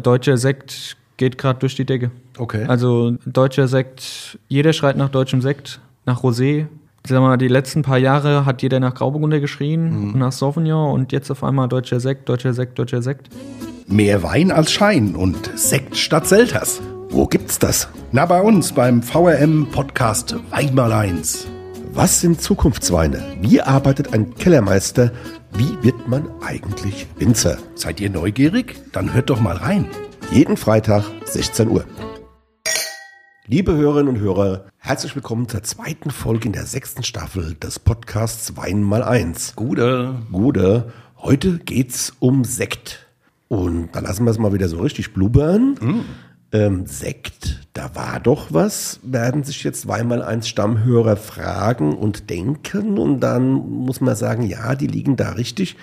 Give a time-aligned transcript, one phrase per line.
[0.00, 2.12] Deutscher Sekt geht gerade durch die Decke.
[2.38, 2.64] Okay.
[2.68, 6.66] Also deutscher Sekt, jeder schreit nach deutschem Sekt, nach Rosé.
[7.02, 10.92] Ich sag mal, die letzten paar Jahre hat jeder nach Grauburgunder geschrien und nach Sauvignon
[10.92, 13.28] und jetzt auf einmal deutscher Sekt, deutscher Sekt, deutscher Sekt.
[13.88, 16.80] Mehr Wein als Schein und Sekt statt Selters.
[17.10, 17.88] Wo gibt's das?
[18.12, 21.48] Na, bei uns beim VRM Podcast Wein mal eins.
[21.92, 23.20] Was sind Zukunftsweine?
[23.40, 25.10] Wie arbeitet ein Kellermeister?
[25.52, 27.58] Wie wird man eigentlich Winzer?
[27.74, 28.76] Seid ihr neugierig?
[28.92, 29.86] Dann hört doch mal rein.
[30.30, 31.84] Jeden Freitag 16 Uhr.
[33.46, 38.56] Liebe Hörerinnen und Hörer, herzlich willkommen zur zweiten Folge in der sechsten Staffel des Podcasts
[38.56, 39.54] Wein mal eins.
[39.56, 40.16] Gute.
[40.30, 43.06] Gude, heute geht's um Sekt.
[43.48, 46.04] Und da lassen wir es mal wieder so richtig blubbern.
[46.50, 52.98] Ähm, Sekt, da war doch was, werden sich jetzt Weinmal eins Stammhörer fragen und denken.
[52.98, 55.76] Und dann muss man sagen, ja, die liegen da richtig.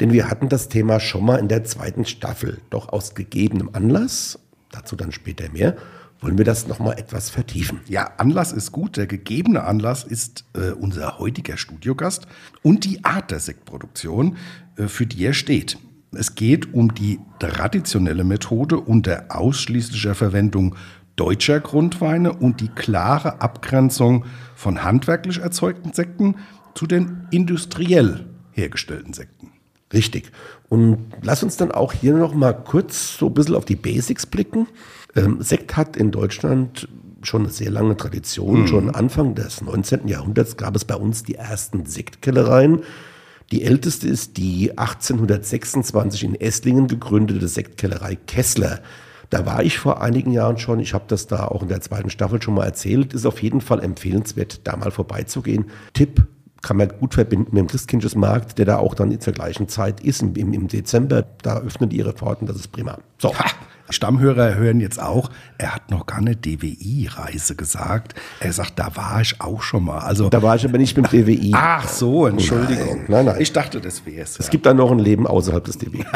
[0.00, 2.60] Denn wir hatten das Thema schon mal in der zweiten Staffel.
[2.70, 4.38] Doch aus gegebenem Anlass,
[4.70, 5.76] dazu dann später mehr,
[6.20, 7.80] wollen wir das nochmal etwas vertiefen.
[7.86, 8.96] Ja, Anlass ist gut.
[8.96, 12.26] Der gegebene Anlass ist äh, unser heutiger Studiogast
[12.62, 14.36] und die Art der Sektproduktion,
[14.76, 15.76] äh, für die er steht.
[16.16, 20.76] Es geht um die traditionelle Methode unter ausschließlicher Verwendung
[21.16, 24.24] deutscher Grundweine und die klare Abgrenzung
[24.56, 26.36] von handwerklich erzeugten Sekten
[26.74, 29.52] zu den industriell hergestellten Sekten.
[29.92, 30.32] Richtig.
[30.68, 34.26] Und lass uns dann auch hier noch mal kurz so ein bisschen auf die Basics
[34.26, 34.66] blicken.
[35.14, 36.88] Ähm, Sekt hat in Deutschland
[37.22, 38.66] schon eine sehr lange Tradition.
[38.66, 40.08] Schon Anfang des 19.
[40.08, 42.82] Jahrhunderts gab es bei uns die ersten Sektkellereien.
[43.52, 48.80] Die älteste ist die 1826 in Esslingen gegründete Sektkellerei Kessler.
[49.30, 50.80] Da war ich vor einigen Jahren schon.
[50.80, 53.14] Ich habe das da auch in der zweiten Staffel schon mal erzählt.
[53.14, 55.66] Ist auf jeden Fall empfehlenswert, da mal vorbeizugehen.
[55.92, 56.26] Tipp
[56.62, 60.22] kann man gut verbinden mit dem Christkindlesmarkt, der da auch dann zur gleichen Zeit ist,
[60.22, 61.26] im, im Dezember.
[61.42, 62.98] Da öffnen die ihre Pforten, das ist prima.
[63.18, 63.36] So.
[63.38, 63.44] Ha!
[63.90, 68.14] Stammhörer hören jetzt auch, er hat noch gar eine DWI-Reise gesagt.
[68.40, 69.98] Er sagt, da war ich auch schon mal.
[69.98, 71.52] Also, Da war ich aber nicht mit dem DWI.
[71.54, 72.96] ach so, Entschuldigung.
[72.96, 73.36] Nein, nein, nein.
[73.40, 74.38] Ich dachte, das wäre es.
[74.38, 76.04] Es gibt da noch ein Leben außerhalb des DWI.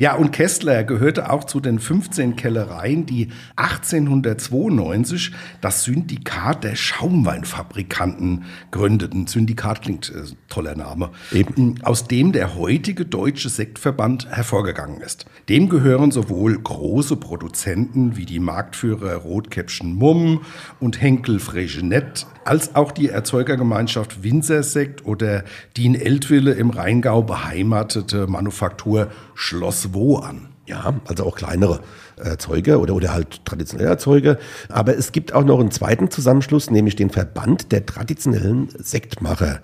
[0.00, 5.30] Ja, und Kessler gehörte auch zu den 15 Kellereien, die 1892
[5.60, 9.28] das Syndikat der Schaumweinfabrikanten gründeten.
[9.28, 11.10] Syndikat klingt äh, toller Name.
[11.30, 11.76] Eben.
[11.84, 15.26] Aus dem der heutige Deutsche Sektverband hervorgegangen ist.
[15.48, 20.42] Dem gehören sowohl große Produzenten wie die Marktführer Rotkäppchen Mumm
[20.80, 25.44] und Henkel Fregenet, als auch die Erzeugergemeinschaft Winzersekt oder
[25.76, 30.48] die in Eltville im Rheingau beheimatete Manufaktur Schloss Wo an.
[30.66, 31.80] Ja, also auch kleinere
[32.22, 34.38] Erzeuger oder, oder halt traditionelle Erzeuger.
[34.68, 39.60] Aber es gibt auch noch einen zweiten Zusammenschluss, nämlich den Verband der traditionellen Sektmacher.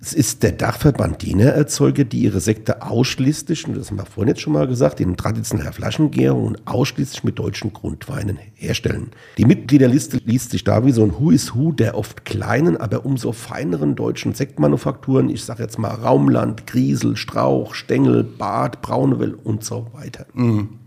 [0.00, 4.28] Es ist der Dachverband jener Erzeuger, die ihre Sekte ausschließlich, und das haben wir vorhin
[4.28, 9.10] jetzt schon mal gesagt, in traditioneller Flaschengärung und ausschließlich mit deutschen Grundweinen herstellen.
[9.38, 13.04] Die Mitgliederliste liest sich da wie so ein Who is Who der oft kleinen, aber
[13.04, 15.30] umso feineren deutschen Sektmanufakturen.
[15.30, 20.26] Ich sage jetzt mal Raumland, Griesel, Strauch, Stengel, Bad, Braunewell und so weiter.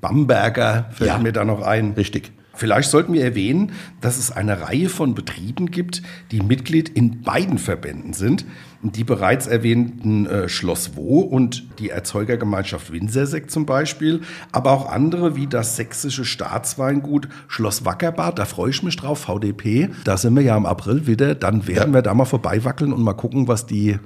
[0.01, 1.23] Bamberger fällt Ja.
[1.23, 1.93] mir da noch ein.
[1.93, 2.31] Richtig.
[2.57, 6.01] Vielleicht sollten wir erwähnen, dass es eine Reihe von Betrieben gibt,
[6.31, 8.45] die Mitglied in beiden Verbänden sind.
[8.81, 14.21] Die bereits erwähnten äh, Schloss Wo und die Erzeugergemeinschaft Winsersekt zum Beispiel,
[14.53, 19.89] aber auch andere wie das sächsische Staatsweingut Schloss Wackerbad, da freue ich mich drauf, VDP.
[20.05, 23.13] Da sind wir ja im April wieder, dann werden wir da mal vorbeiwackeln und mal
[23.13, 23.99] gucken, was die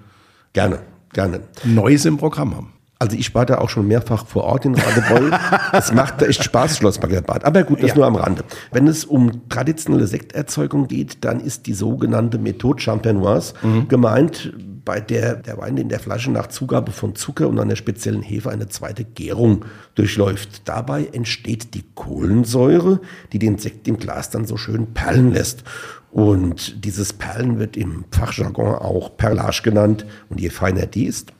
[0.54, 0.80] Gerne,
[1.14, 1.42] gerne.
[1.64, 2.74] Neues im Programm haben.
[3.02, 5.32] Also ich war da auch schon mehrfach vor Ort in Radebeul.
[5.72, 7.46] es macht da echt Spaß, Schloss Baggerbad.
[7.46, 7.96] Aber gut, das Ja.
[7.96, 8.44] nur am Rande.
[8.72, 13.54] Wenn es um traditionelle Sekterzeugung geht, dann ist die sogenannte Methode Champenoise
[13.88, 18.22] gemeint, bei der der Wein in der Flasche nach Zugabe von Zucker und einer speziellen
[18.22, 19.64] Hefe eine zweite Gärung
[19.96, 20.68] durchläuft.
[20.68, 23.00] Dabei entsteht die Kohlensäure,
[23.32, 25.64] die den Sekt im Glas dann so schön perlen lässt.
[26.12, 30.06] Und dieses Perlen wird im Fachjargon auch Perlage genannt.
[30.30, 31.32] Und je feiner die ist,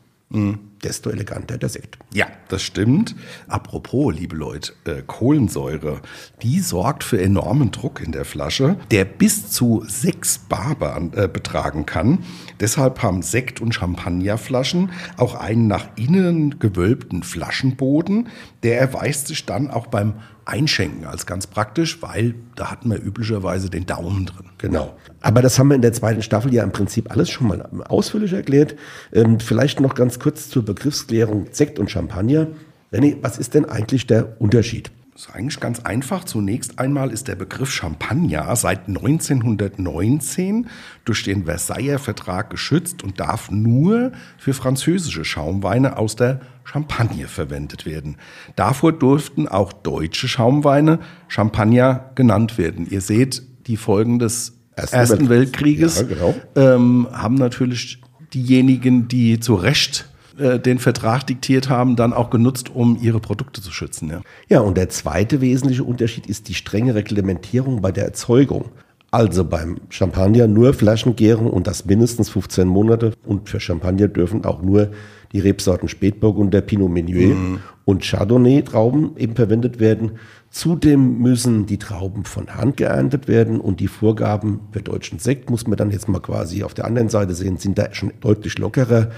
[0.84, 1.98] desto eleganter der Sekt.
[2.14, 3.16] Ja, das stimmt.
[3.48, 6.02] Apropos, liebe Leute, äh, Kohlensäure,
[6.42, 10.76] die sorgt für enormen Druck in der Flasche, der bis zu 6 Bar
[11.14, 12.20] äh, betragen kann.
[12.60, 18.30] Deshalb haben Sekt- und Champagnerflaschen auch einen nach innen gewölbten Flaschenboden.
[18.64, 20.16] Der erweist sich dann auch beim
[20.50, 24.50] Einschenken als ganz praktisch, weil da hat man üblicherweise den Daumen drin.
[24.58, 24.96] Genau.
[25.22, 28.34] Aber das haben wir in der zweiten Staffel ja im Prinzip alles schon mal ausführlich
[28.34, 28.76] erklärt.
[29.14, 32.48] Ähm, vielleicht noch ganz kurz zur Begriffsklärung Sekt und Champagner.
[32.94, 34.92] René, was ist denn eigentlich der Unterschied?
[35.14, 36.24] Das ist eigentlich ganz einfach.
[36.26, 40.68] Zunächst einmal ist der Begriff Champagner seit 1919
[41.06, 47.88] durch den Versailler Vertrag geschützt und darf nur für französische Schaumweine aus der Champagne verwendet
[47.88, 48.18] werden.
[48.56, 52.88] Davor durften auch deutsche Schaumweine Champagner genannt werden.
[52.88, 56.36] Ihr seht, die Folgen des Ersten, Ersten Weltkrieges ja, genau.
[56.56, 58.02] ähm, haben natürlich
[58.34, 60.08] diejenigen, die zu Recht
[60.40, 64.10] äh, den Vertrag diktiert haben, dann auch genutzt, um ihre Produkte zu schützen.
[64.10, 64.22] Ja.
[64.48, 68.66] ja, und der zweite wesentliche Unterschied ist die strenge Reglementierung bei der Erzeugung.
[69.12, 73.14] Also beim Champagner nur Flaschengärung und das mindestens 15 Monate.
[73.26, 74.92] Und für Champagner dürfen auch nur
[75.32, 77.60] die Rebsorten Spätburgunder, Pinot Meunier mhm.
[77.86, 80.14] und Chardonnay Trauben eben verwendet werden.
[80.52, 85.68] Zudem müssen die Trauben von Hand geerntet werden und die Vorgaben für deutschen Sekt, muss
[85.68, 89.10] man dann jetzt mal quasi auf der anderen Seite sehen, sind da schon deutlich lockerer.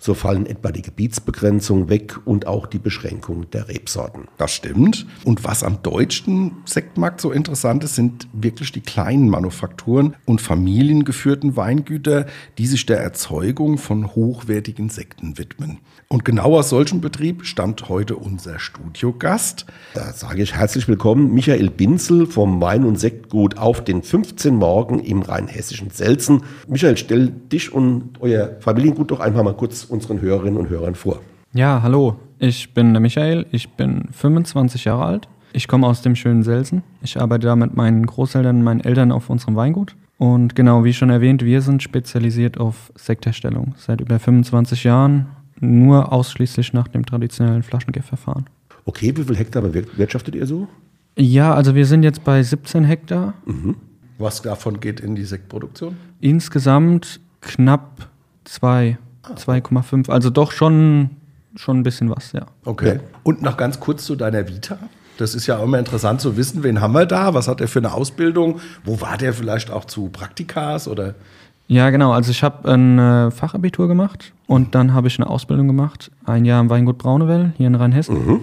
[0.00, 4.28] So fallen etwa die Gebietsbegrenzung weg und auch die Beschränkung der Rebsorten.
[4.36, 5.06] Das stimmt.
[5.24, 11.56] Und was am deutschen Sektmarkt so interessant ist, sind wirklich die kleinen Manufakturen und familiengeführten
[11.56, 12.26] Weingüter,
[12.58, 15.78] die sich der Erzeugung von hochwertigen Sekten widmen.
[16.06, 19.66] Und genau aus solchem Betrieb stammt heute unser Studiogast.
[19.94, 25.00] Da sage ich herzlich willkommen, Michael Binzel vom Wein- und Sektgut auf den 15 Morgen
[25.00, 26.44] im rheinhessischen Selzen.
[26.68, 31.20] Michael, stell dich und euer Familiengut doch einfach mal kurz unseren Hörerinnen und Hörern vor.
[31.52, 35.28] Ja, hallo, ich bin der Michael, ich bin 25 Jahre alt.
[35.52, 36.82] Ich komme aus dem schönen Selsen.
[37.02, 39.96] Ich arbeite da mit meinen Großeltern und meinen Eltern auf unserem Weingut.
[40.18, 43.74] Und genau, wie schon erwähnt, wir sind spezialisiert auf Sektherstellung.
[43.76, 45.28] Seit über 25 Jahren
[45.60, 48.46] nur ausschließlich nach dem traditionellen Flaschengärverfahren.
[48.84, 50.68] Okay, wie viel Hektar bewirtschaftet ihr so?
[51.16, 53.34] Ja, also wir sind jetzt bei 17 Hektar.
[53.44, 53.76] Mhm.
[54.18, 55.96] Was davon geht in die Sektproduktion?
[56.20, 58.08] Insgesamt knapp
[58.44, 58.98] zwei
[59.34, 60.10] 2,5.
[60.10, 61.10] Also doch schon,
[61.56, 62.46] schon ein bisschen was, ja.
[62.64, 63.00] Okay.
[63.22, 64.78] Und noch ganz kurz zu deiner Vita.
[65.18, 67.34] Das ist ja immer interessant zu wissen, wen haben wir da?
[67.34, 68.60] Was hat er für eine Ausbildung?
[68.84, 71.14] Wo war der vielleicht auch zu Praktikas oder?
[71.66, 72.12] Ja, genau.
[72.12, 76.10] Also ich habe ein äh, Fachabitur gemacht und dann habe ich eine Ausbildung gemacht.
[76.24, 78.26] Ein Jahr im Weingut Braunewell hier in Rheinhessen.
[78.26, 78.40] Mhm.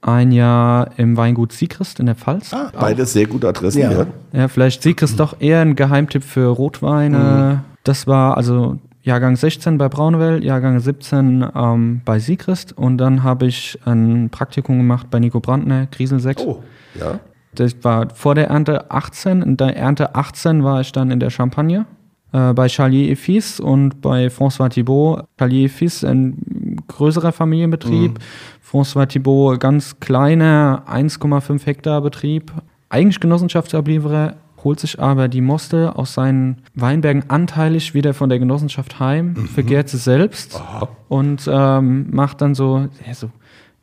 [0.00, 2.52] Ein Jahr im Weingut Siegrist in der Pfalz.
[2.52, 3.92] Ah, beides sehr gute Adressen, ja.
[3.92, 5.18] Ja, ja vielleicht Siegrist mhm.
[5.18, 7.62] doch eher ein Geheimtipp für Rotweine.
[7.62, 7.74] Mhm.
[7.84, 13.46] Das war also Jahrgang 16 bei Braunwell, Jahrgang 17 ähm, bei Siegrist und dann habe
[13.46, 16.62] ich ein Praktikum gemacht bei Nico Brandner, Griesel Oh,
[16.98, 17.20] ja.
[17.54, 19.42] Das war vor der Ernte 18.
[19.42, 21.84] In der Ernte 18 war ich dann in der Champagne
[22.32, 25.24] äh, bei Charlier et Fils und bei François Thibault.
[25.38, 28.14] Charlier et Fils, ein größerer Familienbetrieb.
[28.14, 28.18] Mhm.
[28.66, 32.52] François Thibault, ganz kleiner 1,5 Hektar Betrieb.
[32.88, 38.98] Eigentlich Genossenschaftsablieferer, holt sich aber die Moste aus seinen Weinbergen anteilig wieder von der Genossenschaft
[38.98, 39.48] heim, mhm.
[39.48, 40.88] vergärt sie selbst Aha.
[41.08, 43.30] und ähm, macht dann so, ja, so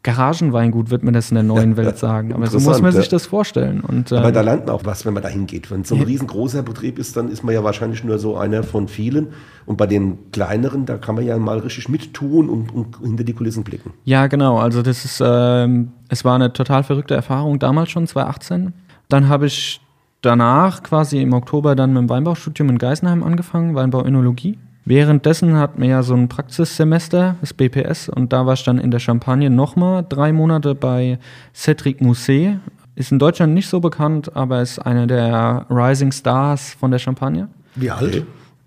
[0.04, 2.33] Garagenweingut wird man das in der neuen Welt sagen.
[2.33, 3.81] Aber so muss man sich das vorstellen.
[3.81, 5.69] Und, ähm, Aber da lernt man auch was, wenn man da hingeht.
[5.69, 8.63] Wenn es so ein riesengroßer Betrieb ist, dann ist man ja wahrscheinlich nur so einer
[8.63, 9.28] von vielen.
[9.68, 13.33] Und bei den kleineren, da kann man ja mal richtig mittun und, und hinter die
[13.33, 13.94] Kulissen blicken.
[14.04, 14.57] Ja, genau.
[14.57, 18.74] Also das ist, ähm, es war eine total verrückte Erfahrung damals schon, 2018.
[19.07, 19.81] Dann habe ich
[20.21, 24.57] danach quasi im Oktober dann mit dem Weinbaustudium in Geisenheim angefangen, Weinbauönologie.
[24.85, 28.89] Währenddessen hatten wir ja so ein Praxissemester, das BPS, und da war ich dann in
[28.89, 31.19] der Champagne nochmal drei Monate bei
[31.53, 32.57] Cedric Mousset.
[32.95, 37.47] Ist in Deutschland nicht so bekannt, aber ist einer der Rising Stars von der Champagne.
[37.75, 38.25] Wie alt?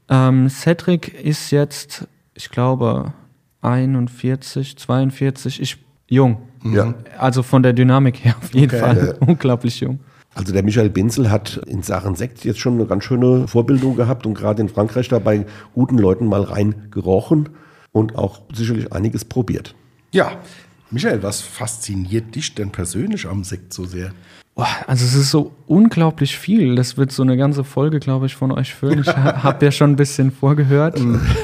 [0.09, 3.13] Ähm, Cedric ist jetzt, ich glaube,
[3.63, 5.79] 41, 42, ich,
[6.09, 6.39] jung.
[6.65, 6.95] Ja.
[7.19, 8.81] Also von der Dynamik her auf jeden okay.
[8.81, 9.99] Fall unglaublich jung.
[10.35, 14.27] Also der Michael Binzel hat in Sachen Sekt jetzt schon eine ganz schöne Vorbildung gehabt
[14.27, 17.51] und gerade in Frankreich da bei guten Leuten mal reingerochen
[17.93, 19.75] und auch sicherlich einiges probiert.
[20.11, 20.41] Ja,
[20.91, 24.13] Michael, was fasziniert dich denn persönlich am Sekt so sehr?
[24.57, 26.77] Also es ist so unglaublich viel.
[26.77, 29.01] Das wird so eine ganze Folge, glaube ich, von euch füllen.
[29.01, 31.01] Ich habe ja schon ein bisschen vorgehört.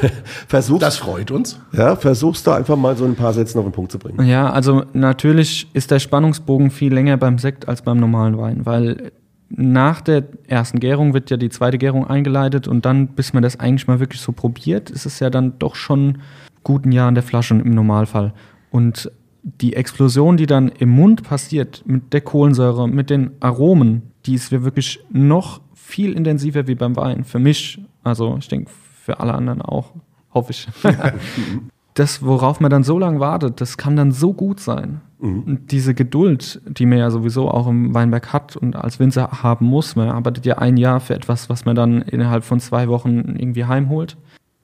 [0.49, 1.59] versuchst, das freut uns.
[1.73, 4.25] Ja, versuchst da einfach mal so ein paar Sätze auf den Punkt zu bringen.
[4.29, 9.11] Ja, also natürlich ist der Spannungsbogen viel länger beim Sekt als beim normalen Wein, weil
[9.49, 13.59] nach der ersten Gärung wird ja die zweite Gärung eingeleitet und dann, bis man das
[13.59, 16.19] eigentlich mal wirklich so probiert, ist es ja dann doch schon
[16.62, 18.33] guten Jahr in der Flasche im Normalfall.
[18.71, 19.11] Und
[19.43, 24.51] die Explosion, die dann im Mund passiert, mit der Kohlensäure, mit den Aromen, die ist
[24.53, 27.25] wirklich noch viel intensiver wie beim Wein.
[27.25, 29.93] Für mich, also ich denke für alle anderen auch,
[30.33, 30.69] hoffe ich.
[31.95, 35.01] das, worauf man dann so lange wartet, das kann dann so gut sein.
[35.21, 35.43] Mhm.
[35.43, 39.67] Und diese Geduld, die man ja sowieso auch im Weinberg hat und als Winzer haben
[39.67, 43.37] muss, man arbeitet ja ein Jahr für etwas, was man dann innerhalb von zwei Wochen
[43.39, 44.17] irgendwie heimholt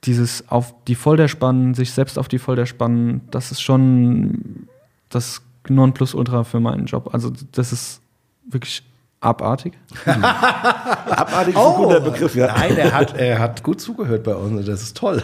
[0.05, 4.69] dieses auf die Folter spannen, sich selbst auf die Folter spannen, das ist schon,
[5.09, 7.11] das Nonplusultra für meinen Job.
[7.13, 8.01] Also das ist
[8.49, 8.85] wirklich
[9.21, 9.73] abartig.
[10.05, 12.49] Abartig ist ein guter Begriff, ja.
[12.49, 14.65] Nein, er hat, er hat gut zugehört bei uns.
[14.67, 15.23] Das ist toll.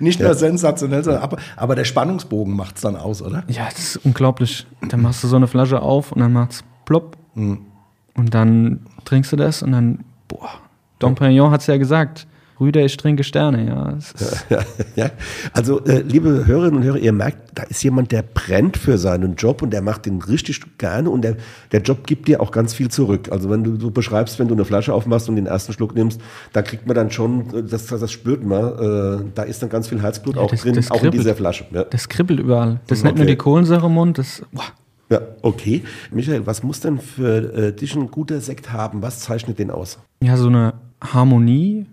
[0.00, 3.42] Nicht nur sensationell, sondern aber, aber der Spannungsbogen macht es dann aus, oder?
[3.48, 4.66] Ja, das ist unglaublich.
[4.88, 7.16] Dann machst du so eine Flasche auf und dann macht's plopp.
[7.34, 10.50] Und dann trinkst du das und dann, boah,
[10.98, 12.26] Dom Perignon hat's ja gesagt.
[12.60, 13.98] Rüder, ich trinke Sterne, ja.
[14.50, 14.60] Ja,
[14.96, 15.10] ja.
[15.52, 19.34] Also, äh, liebe Hörerinnen und Hörer, ihr merkt, da ist jemand, der brennt für seinen
[19.36, 21.36] Job und der macht den richtig gerne und der,
[21.72, 23.28] der Job gibt dir auch ganz viel zurück.
[23.32, 26.20] Also, wenn du, du beschreibst, wenn du eine Flasche aufmachst und den ersten Schluck nimmst,
[26.52, 29.88] da kriegt man dann schon, das, das, das spürt man, äh, da ist dann ganz
[29.88, 31.64] viel Herzblut auch das- drin, das auch in dieser Flasche.
[31.90, 32.80] Das kribbelt überall.
[32.86, 33.32] Das ist nicht nur Okay.
[33.32, 34.62] die Kohlensäure im Mund, das, boah.
[35.10, 35.82] ja, okay.
[36.10, 39.02] Michael, was muss denn für äh, dich ein guter Sekt haben?
[39.02, 39.98] Was zeichnet den aus?
[40.22, 41.86] ja, so eine Harmonie,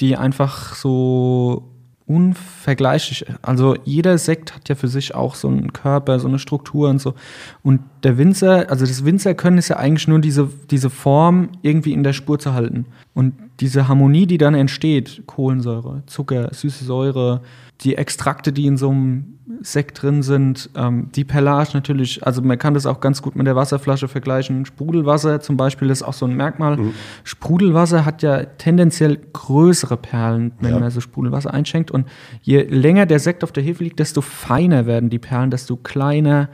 [0.00, 1.70] die einfach so
[2.10, 3.24] unvergleichlich.
[3.40, 7.00] Also jeder Sekt hat ja für sich auch so einen Körper, so eine Struktur und
[7.00, 7.14] so.
[7.62, 12.02] Und der Winzer, also das Winzerkönnen ist ja eigentlich nur diese, diese Form irgendwie in
[12.02, 12.86] der Spur zu halten.
[13.14, 17.42] Und diese Harmonie, die dann entsteht, Kohlensäure, Zucker, süße Säure,
[17.82, 22.58] die Extrakte, die in so einem Sekt drin sind, ähm, die Perlage natürlich, also man
[22.58, 24.64] kann das auch ganz gut mit der Wasserflasche vergleichen.
[24.64, 26.78] Sprudelwasser zum Beispiel ist auch so ein Merkmal.
[27.24, 30.78] Sprudelwasser hat ja tendenziell größere Perlen, wenn Ja.
[30.78, 31.90] man so Sprudelwasser einschenkt.
[31.90, 32.06] Und
[32.42, 36.48] je länger der Sekt auf der Hefe liegt, desto feiner werden die Perlen, desto kleiner,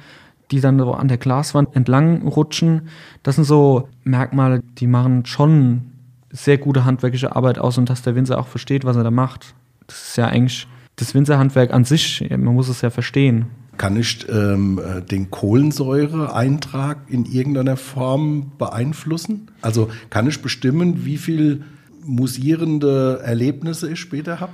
[0.51, 2.89] die dann so an der Glaswand entlang rutschen.
[3.23, 5.93] Das sind so Merkmale, die machen schon
[6.31, 9.55] sehr gute handwerkliche Arbeit aus und dass der Winzer auch versteht, was er da macht.
[9.87, 10.67] Das ist ja eigentlich
[10.97, 13.47] das Winzerhandwerk an sich, man muss es ja verstehen.
[13.77, 19.51] Kann ich ähm, äh, den Kohlensäureeintrag in irgendeiner Form beeinflussen?
[19.61, 21.63] Also kann ich bestimmen, wie viel
[22.03, 24.53] musierende Erlebnisse ich später habe?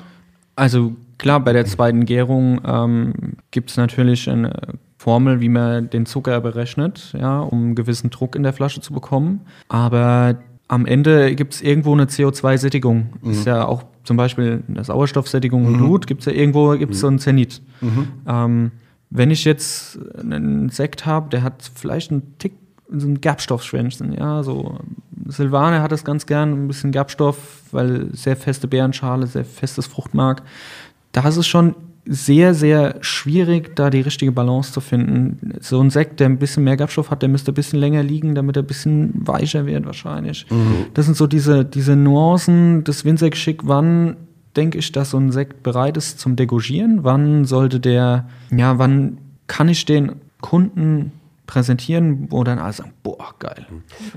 [0.57, 3.15] Also klar, bei der zweiten Gärung ähm,
[3.53, 8.37] gibt es natürlich eine Formel, wie man den Zucker berechnet, ja, um einen gewissen Druck
[8.37, 9.43] in der Flasche zu bekommen.
[9.69, 10.37] Aber
[10.69, 13.15] am Ende gibt es irgendwo eine CO2-Sättigung.
[13.25, 17.06] Ist ja auch zum Beispiel eine Sauerstoffsättigung im Blut, gibt es ja irgendwo gibt's so
[17.06, 17.62] einen Zenit.
[18.26, 18.71] Ähm,
[19.11, 22.54] wenn ich jetzt einen Sekt habe, der hat vielleicht einen Tick,
[22.90, 24.78] so ein Gerbstoffschwänzchen, ja, so
[25.26, 30.42] Silvane hat das ganz gern, ein bisschen Gerbstoff, weil sehr feste Beerenschale, sehr festes Fruchtmark.
[31.12, 35.54] Da ist es schon sehr, sehr schwierig, da die richtige Balance zu finden.
[35.61, 38.35] So ein Sekt, der ein bisschen mehr Gerbstoff hat, der müsste ein bisschen länger liegen,
[38.35, 40.47] damit er ein bisschen weicher wird wahrscheinlich.
[40.94, 44.16] Das sind so diese, diese Nuancen des Winzergeschick, wann
[44.56, 47.04] denke ich, dass so ein Sekt bereit ist zum Degorgieren?
[47.04, 51.12] Wann sollte der, ja, wann kann ich den Kunden
[51.52, 53.66] präsentieren, wo dann alle sagen, boah, geil.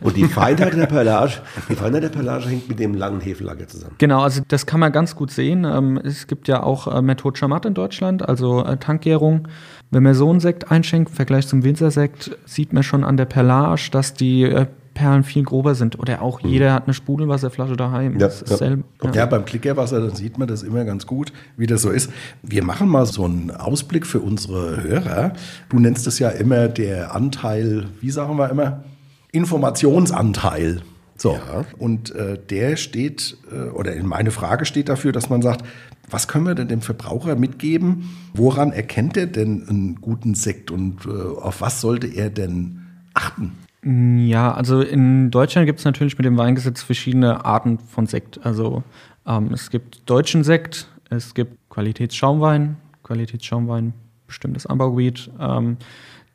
[0.02, 1.34] Und die Feinheit der Perlage,
[1.68, 3.96] die Feinheit der Perlage hängt mit dem langen Hefelager zusammen.
[3.98, 5.66] Genau, also das kann man ganz gut sehen.
[5.66, 9.50] Ähm, es gibt ja auch äh, Methode Chamat in Deutschland, also äh, Tankgärung.
[9.92, 13.26] Wenn man so einen Sekt einschenkt, im Vergleich zum Winzersekt, sieht man schon an der
[13.26, 16.00] Perlage, dass die äh, Perlen viel grober sind.
[16.00, 18.14] Oder auch jeder hat eine Sprudelwasserflasche daheim.
[18.14, 18.78] Ja, das ist ja.
[19.04, 19.12] ja.
[19.14, 22.10] Ja, beim Klickerwasser, dann sieht man das immer ganz gut, wie das so ist.
[22.42, 25.34] Wir machen mal so einen Ausblick für unsere Hörer.
[25.70, 28.84] Du nennst es ja immer der Anteil, wie sagen wir immer?
[29.32, 30.82] Informationsanteil.
[31.18, 31.34] So.
[31.34, 31.66] Ja.
[31.78, 35.64] Und äh, der steht, äh, oder in meine Frage steht dafür, dass man sagt,
[36.10, 38.10] was können wir denn dem Verbraucher mitgeben?
[38.34, 42.82] Woran erkennt er denn einen guten Sekt und äh, auf was sollte er denn
[43.14, 43.54] achten?
[43.88, 48.44] Ja, also in Deutschland gibt es natürlich mit dem Weingesetz verschiedene Arten von Sekt.
[48.44, 48.82] Also
[49.28, 53.94] ähm, es gibt deutschen Sekt, es gibt Qualitätsschaumwein, Qualitätsschaumwein,
[54.26, 55.30] bestimmtes Anbaugebiet.
[55.40, 55.78] Ähm,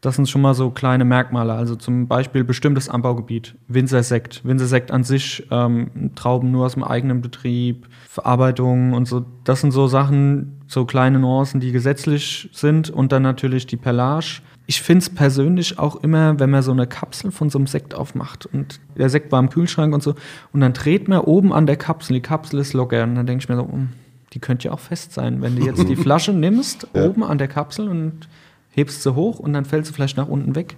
[0.01, 1.53] das sind schon mal so kleine Merkmale.
[1.53, 7.21] Also zum Beispiel bestimmtes Anbaugebiet, Winzersekt, Winzersekt an sich, ähm, Trauben nur aus dem eigenen
[7.21, 9.27] Betrieb, Verarbeitung und so.
[9.43, 14.41] Das sind so Sachen, so kleine Nuancen, die gesetzlich sind und dann natürlich die Perlage.
[14.71, 17.93] Ich finde es persönlich auch immer, wenn man so eine Kapsel von so einem Sekt
[17.93, 20.15] aufmacht und der Sekt war im Kühlschrank und so
[20.53, 23.43] und dann dreht man oben an der Kapsel, die Kapsel ist locker und dann denke
[23.43, 23.89] ich mir so, hm,
[24.33, 25.43] die könnte ja auch fest sein.
[25.43, 28.29] Wenn du jetzt die Flasche nimmst, oben an der Kapsel und
[28.69, 30.77] hebst sie hoch und dann fällt sie vielleicht nach unten weg,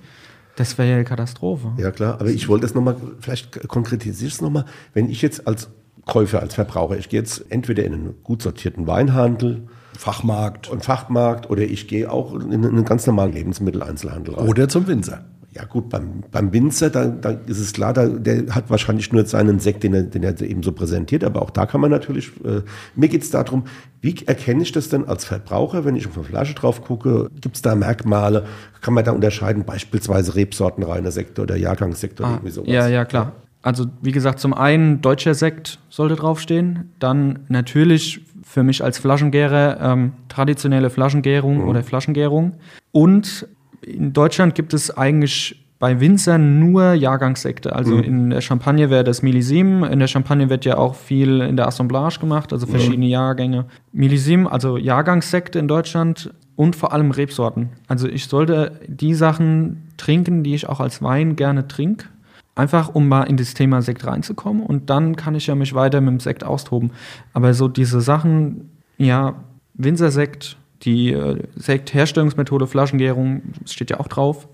[0.57, 1.73] das wäre ja eine Katastrophe.
[1.77, 4.65] Ja, klar, aber ich wollte es nochmal, vielleicht konkretisiere ich es nochmal.
[4.95, 5.69] Wenn ich jetzt als
[6.07, 9.69] Käufer, als Verbraucher, ich gehe jetzt entweder in einen gut sortierten Weinhandel,
[9.99, 14.49] Fachmarkt einen Fachmarkt oder ich gehe auch in einen ganz normalen Lebensmitteleinzelhandel rein.
[14.49, 15.25] oder zum Winzer.
[15.55, 19.27] Ja gut, beim, beim Winzer, da, da ist es klar, da, der hat wahrscheinlich nur
[19.27, 22.29] seinen Sekt, den er, den er eben so präsentiert, aber auch da kann man natürlich,
[22.43, 22.63] äh,
[22.97, 23.65] mir geht es darum,
[24.01, 27.57] wie erkenne ich das denn als Verbraucher, wenn ich auf eine Flasche drauf gucke, gibt
[27.57, 28.47] es da Merkmale,
[28.81, 32.69] kann man da unterscheiden, beispielsweise Rebsortenreine Sekte oder Jahrgangssekte oder Ah, irgendwie sowas?
[32.71, 33.33] ja, ja, klar.
[33.63, 39.81] Also wie gesagt, zum einen deutscher Sekt sollte draufstehen, dann natürlich für mich als Flaschengärer
[39.81, 42.55] ähm, traditionelle Flaschengärung oder Flaschengärung
[42.91, 43.47] und
[43.83, 47.75] in Deutschland gibt es eigentlich bei Winzern nur Jahrgangssekte.
[47.75, 48.03] Also mhm.
[48.05, 49.83] in der Champagne wäre das Millisim.
[49.83, 53.11] In der Champagne wird ja auch viel in der Assemblage gemacht, also verschiedene mhm.
[53.11, 53.65] Jahrgänge.
[53.91, 57.71] Millisim, also Jahrgangssekte in Deutschland und vor allem Rebsorten.
[57.89, 62.07] Also ich sollte die Sachen trinken, die ich auch als Wein gerne trinke.
[62.55, 66.01] Einfach um mal in das Thema Sekt reinzukommen und dann kann ich ja mich weiter
[66.01, 66.91] mit dem Sekt austoben.
[67.33, 69.37] Aber so diese Sachen, ja,
[69.75, 74.49] Winzersekt, die äh, Sektherstellungsmethode, Flaschengärung, steht ja auch drauf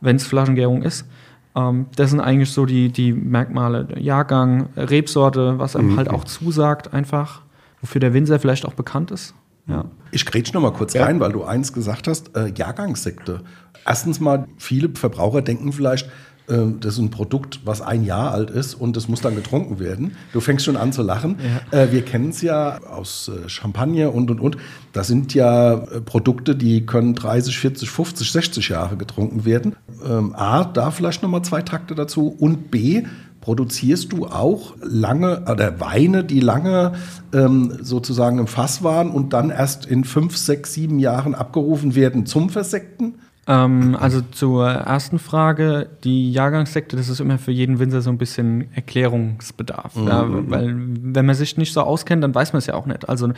[0.00, 1.06] wenn es Flaschengärung ist.
[1.54, 3.88] Ähm, das sind eigentlich so die, die Merkmale.
[3.98, 5.96] Jahrgang, Rebsorte, was einem mhm.
[5.96, 7.42] halt auch zusagt, einfach,
[7.80, 9.34] wofür der Winzer vielleicht auch bekannt ist.
[9.66, 9.86] Ja.
[10.12, 11.04] Ich grätsch noch mal kurz ja.
[11.04, 13.40] rein, weil du eins gesagt hast, äh, Jahrgangssekte.
[13.84, 16.08] Erstens mal, viele Verbraucher denken vielleicht,
[16.46, 20.16] das ist ein Produkt, was ein Jahr alt ist und das muss dann getrunken werden.
[20.32, 21.36] Du fängst schon an zu lachen.
[21.72, 21.82] Ja.
[21.82, 24.56] Äh, wir kennen es ja aus äh, Champagner und und und.
[24.92, 29.74] Das sind ja äh, Produkte, die können 30, 40, 50, 60 Jahre getrunken werden.
[30.08, 33.02] Ähm, A, da vielleicht nochmal zwei Takte dazu und B,
[33.40, 36.94] produzierst du auch lange oder Weine, die lange
[37.32, 42.26] ähm, sozusagen im Fass waren und dann erst in fünf, sechs, sieben Jahren abgerufen werden
[42.26, 43.14] zum Versekten?
[43.48, 48.18] Ähm, also zur ersten Frage, die Jahrgangssekte, das ist immer für jeden Winzer so ein
[48.18, 49.94] bisschen Erklärungsbedarf.
[49.94, 50.08] Mhm.
[50.08, 53.08] Ja, weil wenn man sich nicht so auskennt, dann weiß man es ja auch nicht.
[53.08, 53.30] Also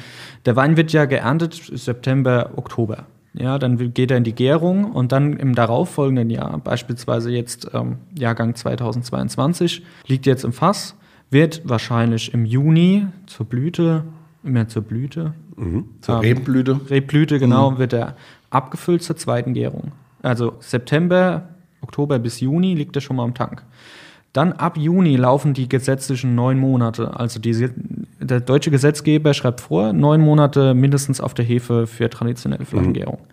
[0.46, 3.04] der Wein wird ja geerntet September, Oktober.
[3.34, 7.98] Ja, dann geht er in die Gärung und dann im darauffolgenden Jahr, beispielsweise jetzt ähm,
[8.18, 10.96] Jahrgang 2022, liegt jetzt im Fass,
[11.30, 14.04] wird wahrscheinlich im Juni zur Blüte,
[14.42, 15.34] immer zur Blüte.
[15.56, 15.84] Mhm.
[16.00, 16.80] Zur ähm, Rebblüte.
[16.88, 17.78] Rebblüte, genau, mhm.
[17.78, 18.16] wird er
[18.50, 19.92] abgefüllt zur zweiten Gärung.
[20.22, 21.48] Also September,
[21.80, 23.64] Oktober bis Juni liegt er schon mal am Tank.
[24.32, 27.18] Dann ab Juni laufen die gesetzlichen neun Monate.
[27.18, 27.70] Also die,
[28.20, 33.20] der deutsche Gesetzgeber schreibt vor, neun Monate mindestens auf der Hefe für traditionelle Flaschengärung.
[33.20, 33.32] Mhm.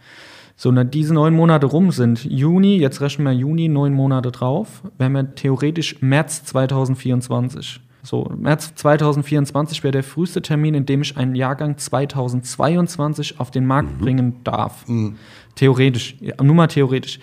[0.57, 4.83] So, wenn diese neun Monate rum sind, Juni, jetzt rechnen wir Juni, neun Monate drauf,
[4.97, 7.81] wären wir theoretisch März 2024.
[8.05, 13.65] So, März 2024 wäre der früheste Termin, in dem ich einen Jahrgang 2022 auf den
[13.65, 14.03] Markt mhm.
[14.03, 14.87] bringen darf.
[14.87, 15.15] Mhm.
[15.55, 17.19] Theoretisch, nur mal theoretisch.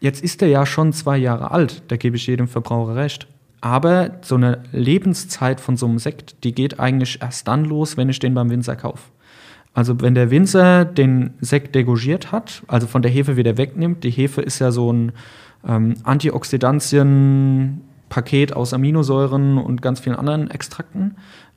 [0.00, 3.28] Jetzt ist er ja schon zwei Jahre alt, da gebe ich jedem Verbraucher recht.
[3.60, 8.08] Aber so eine Lebenszeit von so einem Sekt, die geht eigentlich erst dann los, wenn
[8.08, 9.10] ich den beim Winzer kaufe.
[9.72, 14.10] Also wenn der Winzer den Sekt degorgiert hat, also von der Hefe wieder wegnimmt, die
[14.10, 15.12] Hefe ist ja so ein
[15.66, 17.80] ähm, Antioxidantien
[18.14, 21.16] Paket aus Aminosäuren und ganz vielen anderen Extrakten.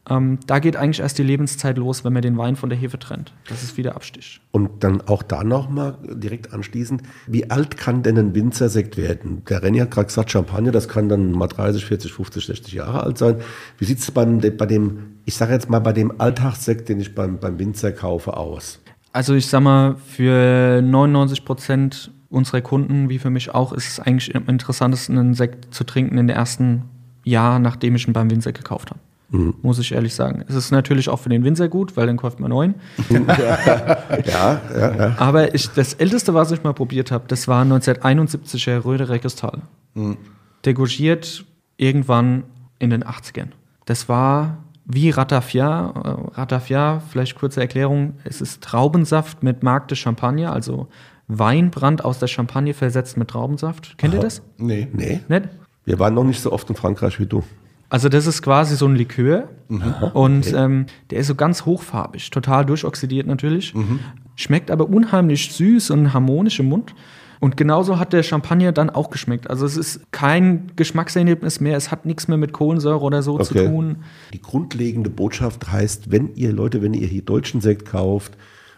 [0.09, 2.97] Ähm, da geht eigentlich erst die Lebenszeit los, wenn man den Wein von der Hefe
[2.97, 3.31] trennt.
[3.47, 4.41] Das ist wieder Abstich.
[4.49, 9.43] Und dann auch da nochmal direkt anschließend, wie alt kann denn ein Winzersekt werden?
[9.47, 13.03] Der Renny hat gerade gesagt, Champagner, das kann dann mal 30, 40, 50, 60 Jahre
[13.03, 13.35] alt sein.
[13.77, 17.37] Wie sieht es bei dem, ich sage jetzt mal, bei dem Alltagssekt, den ich beim,
[17.37, 18.79] beim Winzer kaufe, aus?
[19.13, 23.99] Also ich sag mal, für 99 Prozent unsere Kunden, wie für mich auch, ist es
[23.99, 26.83] eigentlich am interessantesten, einen Sekt zu trinken in den ersten
[27.23, 28.99] Jahr, nachdem ich ihn beim Winzer gekauft habe.
[29.29, 29.55] Mhm.
[29.61, 30.43] Muss ich ehrlich sagen.
[30.47, 32.75] Es ist natürlich auch für den Winzer gut, weil dann kauft man neuen.
[33.09, 35.15] ja, ja, ja.
[35.17, 39.61] Aber ich, das älteste, was ich mal probiert habe, das war 1971er Röde Reckestal.
[39.95, 40.17] Mhm.
[40.65, 42.43] Degorgiert irgendwann
[42.79, 43.49] in den 80ern.
[43.85, 45.93] Das war wie Ratafia.
[45.95, 50.87] Äh, Ratafia, vielleicht kurze Erklärung, es ist Traubensaft mit Mark de Champagne, also
[51.27, 53.97] Weinbrand aus der Champagne versetzt mit Traubensaft.
[53.97, 54.19] Kennt Aha.
[54.19, 54.41] ihr das?
[54.57, 54.87] Nee.
[54.93, 55.19] Nee.
[55.27, 55.49] Nicht?
[55.85, 57.43] Wir waren noch nicht so oft in Frankreich wie du.
[57.89, 59.93] Also das ist quasi so ein Likör mhm.
[60.13, 60.55] und okay.
[60.57, 63.99] ähm, der ist so ganz hochfarbig, total durchoxidiert natürlich, mhm.
[64.35, 66.93] schmeckt aber unheimlich süß und harmonisch im Mund.
[67.39, 69.49] Und genauso hat der Champagner dann auch geschmeckt.
[69.49, 73.43] Also es ist kein Geschmackserlebnis mehr, es hat nichts mehr mit Kohlensäure oder so okay.
[73.43, 73.97] zu tun.
[74.33, 78.35] Die grundlegende Botschaft heißt, wenn ihr Leute, wenn ihr hier deutschen Sekt kauft,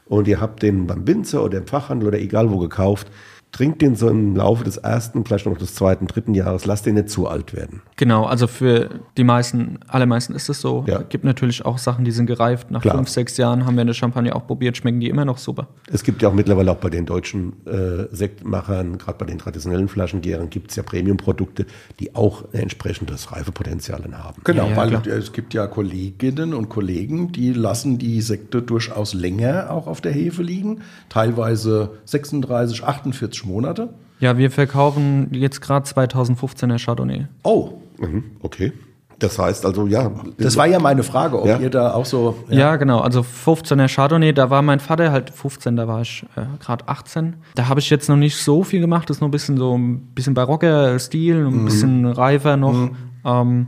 [0.10, 3.10] und ihr habt den beim Winzer oder im Fachhandel oder egal wo gekauft,
[3.52, 6.96] trinkt den so im Laufe des ersten, vielleicht noch des zweiten, dritten Jahres, lasst den
[6.96, 7.82] nicht zu alt werden.
[7.96, 10.86] Genau, also für die meisten, allermeisten ist es so.
[10.88, 11.02] Ja.
[11.02, 12.72] Gibt natürlich auch Sachen, die sind gereift.
[12.72, 12.96] Nach Klar.
[12.96, 15.68] fünf, sechs Jahren haben wir eine Champagne auch probiert, schmecken die immer noch super.
[15.92, 19.88] Es gibt ja auch mittlerweile auch bei den deutschen äh, Sektmachern, gerade bei den traditionellen
[19.88, 21.66] Flaschengärern, gibt es ja Premium-Produkte,
[22.00, 24.42] die auch ein entsprechendes Reifepotenzial haben.
[24.44, 25.08] Genau, ja, ja, weil klar.
[25.08, 30.12] es gibt ja Kolleginnen und Kollegen, die lassen die Sekte durchaus länger auch auf der
[30.12, 33.90] Hefe liegen, teilweise 36, 48 Monate.
[34.20, 37.28] Ja, wir verkaufen jetzt gerade 2015er Chardonnay.
[37.44, 38.74] Oh, mhm, okay.
[39.20, 40.12] Das heißt also, ja.
[40.38, 41.60] Das war ja meine Frage, ob ja.
[41.60, 42.36] ihr da auch so.
[42.48, 42.58] Ja.
[42.58, 42.76] ja.
[42.78, 43.00] genau.
[43.00, 47.36] Also 15er Chardonnay, da war mein Vater halt 15, da war ich äh, gerade 18.
[47.56, 49.10] Da habe ich jetzt noch nicht so viel gemacht.
[49.10, 51.66] Das ist noch ein bisschen so ein bisschen barocker Stil, ein mhm.
[51.66, 52.74] bisschen reifer noch.
[52.74, 52.96] Mhm.
[53.26, 53.68] Ähm,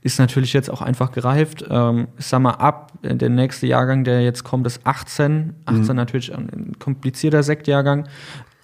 [0.00, 1.64] ist natürlich jetzt auch einfach gereift.
[1.68, 5.54] Ähm, ich sag mal, ab der nächste Jahrgang, der jetzt kommt, ist 18.
[5.64, 5.96] 18 mhm.
[5.96, 8.08] natürlich ein komplizierter Sektjahrgang.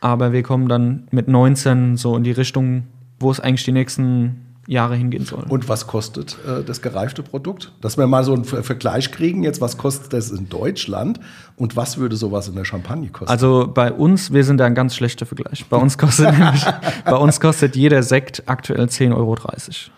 [0.01, 2.85] Aber wir kommen dann mit 19 so in die Richtung,
[3.19, 5.45] wo es eigentlich die nächsten Jahre hingehen soll.
[5.49, 7.73] Und was kostet äh, das gereifte Produkt?
[7.81, 11.21] Dass wir mal so einen Ver Vergleich kriegen, jetzt was kostet das in Deutschland
[11.57, 13.31] und was würde sowas in der Champagne kosten?
[13.31, 15.67] Also bei uns, wir sind da ein ganz schlechter Vergleich.
[15.69, 16.65] Bei uns kostet nämlich,
[17.05, 19.37] bei uns kostet jeder Sekt aktuell 10,30 Euro.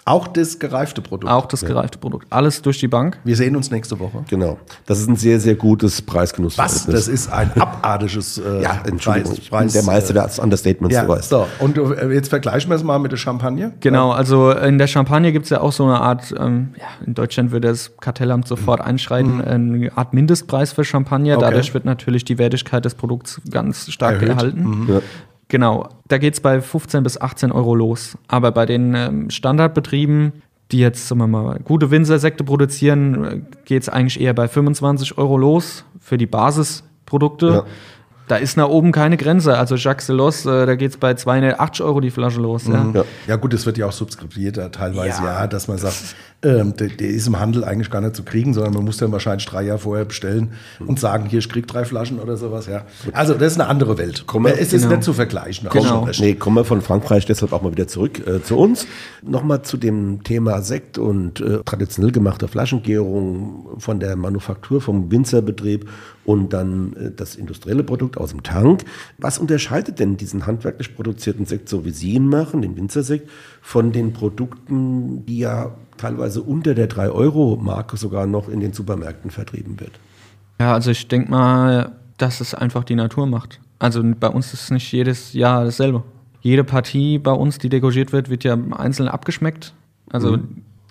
[0.04, 1.32] auch das gereifte Produkt.
[1.32, 2.26] Auch das gereifte Produkt.
[2.30, 3.18] Alles durch die Bank.
[3.24, 4.24] Wir sehen uns nächste Woche.
[4.28, 4.58] Genau.
[4.86, 6.86] Das ist ein sehr, sehr gutes Preisgenussverhältnis.
[6.86, 6.92] Was?
[6.92, 11.22] Das ist ein abartiges äh, ja, Entschuldigung, Preis- ich bin der Meister des Understatements, Ja,
[11.22, 11.46] so.
[11.60, 13.72] Und äh, jetzt vergleichen wir es mal mit der Champagne.
[13.80, 17.14] Genau, also in der Champagne gibt es ja auch so eine Art, ähm, ja, in
[17.14, 21.36] Deutschland würde das Kartellamt sofort einschreiten, eine Art Mindestpreis für Champagner.
[21.36, 21.44] Okay.
[21.44, 24.28] Dadurch wird natürlich die Wertigkeit des Produkts ganz stark Erhöht.
[24.28, 24.86] erhalten.
[24.88, 25.00] Ja.
[25.48, 28.18] Genau, da geht es bei 15 bis 18 Euro los.
[28.28, 30.32] Aber bei den ähm, Standardbetrieben,
[30.72, 35.38] die jetzt, sagen wir mal, gute Winzersekte produzieren, geht es eigentlich eher bei 25 Euro
[35.38, 37.46] los für die Basisprodukte.
[37.46, 37.64] Ja.
[38.28, 39.56] Da ist nach oben keine Grenze.
[39.56, 42.66] Also Jacques Delos, äh, da geht es bei 280 Euro die Flasche los.
[42.66, 42.90] Ja.
[42.92, 43.04] Ja.
[43.28, 45.46] Ja gut, das wird ja auch subskribiert äh, teilweise, ja, Ja.
[45.46, 48.74] dass man sagt, ähm, der, der ist im Handel eigentlich gar nicht zu kriegen, sondern
[48.74, 52.20] man muss dann wahrscheinlich drei Jahre vorher bestellen und sagen, hier, ich krieg drei Flaschen
[52.20, 52.66] oder sowas.
[52.66, 52.84] Ja.
[53.12, 54.24] Also das ist eine andere Welt.
[54.26, 54.94] Komm mal- es ist genau.
[54.94, 55.68] nicht zu vergleichen.
[55.70, 56.08] Genau.
[56.18, 58.86] Nee, kommen wir von Frankreich deshalb auch mal wieder zurück äh, zu uns.
[59.22, 65.88] Nochmal zu dem Thema Sekt und äh, traditionell gemachte Flaschengärung von der Manufaktur, vom Winzerbetrieb
[66.24, 68.84] und dann äh, das industrielle Produkt aus dem Tank.
[69.18, 73.28] Was unterscheidet denn diesen handwerklich produzierten Sekt, so wie Sie ihn machen, den Winzersekt,
[73.62, 79.80] von den Produkten, die ja teilweise unter der 3-Euro-Marke sogar noch in den Supermärkten vertrieben
[79.80, 79.92] wird?
[80.60, 83.60] Ja, also ich denke mal, dass es einfach die Natur macht.
[83.78, 86.02] Also bei uns ist es nicht jedes Jahr dasselbe.
[86.40, 89.74] Jede Partie bei uns, die degorgiert wird, wird ja einzeln abgeschmeckt.
[90.10, 90.38] Also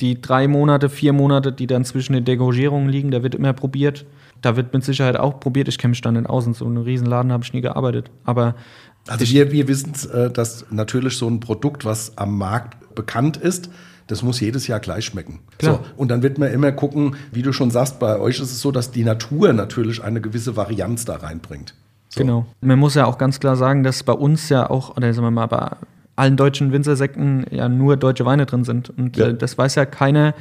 [0.01, 4.05] die drei Monate, vier Monate, die dann zwischen den Degorgierungen liegen, da wird immer probiert.
[4.41, 5.67] Da wird mit Sicherheit auch probiert.
[5.67, 6.45] Ich kenne mich da nicht aus.
[6.45, 8.11] In so einem Riesenladen habe ich nie gearbeitet.
[8.25, 8.55] Aber
[9.07, 13.69] Also wir, wir wissen, äh, dass natürlich so ein Produkt, was am Markt bekannt ist,
[14.07, 15.39] das muss jedes Jahr gleich schmecken.
[15.57, 15.75] Klar.
[15.83, 18.61] So, und dann wird man immer gucken, wie du schon sagst, bei euch ist es
[18.61, 21.73] so, dass die Natur natürlich eine gewisse Varianz da reinbringt.
[22.09, 22.21] So.
[22.21, 22.45] Genau.
[22.61, 25.31] Man muss ja auch ganz klar sagen, dass bei uns ja auch, oder sagen wir
[25.31, 25.71] mal, bei
[26.15, 28.89] allen deutschen Winzersekten ja nur deutsche Weine drin sind.
[28.89, 29.31] Und Ja.
[29.33, 30.33] das weiß ja keiner.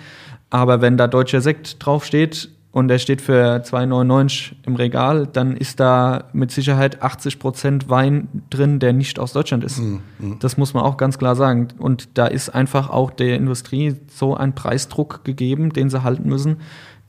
[0.51, 5.79] Aber wenn da deutscher Sekt draufsteht und der steht für 2,99 im Regal, dann ist
[5.79, 9.81] da mit Sicherheit 80 Prozent Wein drin, der nicht aus Deutschland ist.
[10.41, 11.69] Das muss man auch ganz klar sagen.
[11.79, 16.57] Und da ist einfach auch der Industrie so ein Preisdruck gegeben, den sie halten müssen.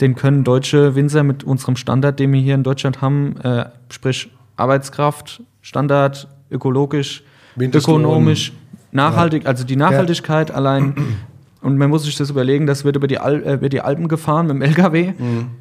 [0.02, 4.30] Den können deutsche Winzer mit unserem Standard, den wir hier in Deutschland haben, äh, sprich
[4.58, 7.24] Arbeitskraft, Standard, ökologisch,
[7.58, 8.54] ökonomisch,
[8.92, 10.94] nachhaltig, also die Nachhaltigkeit allein.
[11.66, 14.08] Und man muss sich das überlegen, das wird über die, Al äh, über die Alpen
[14.08, 15.14] gefahren mit dem LKW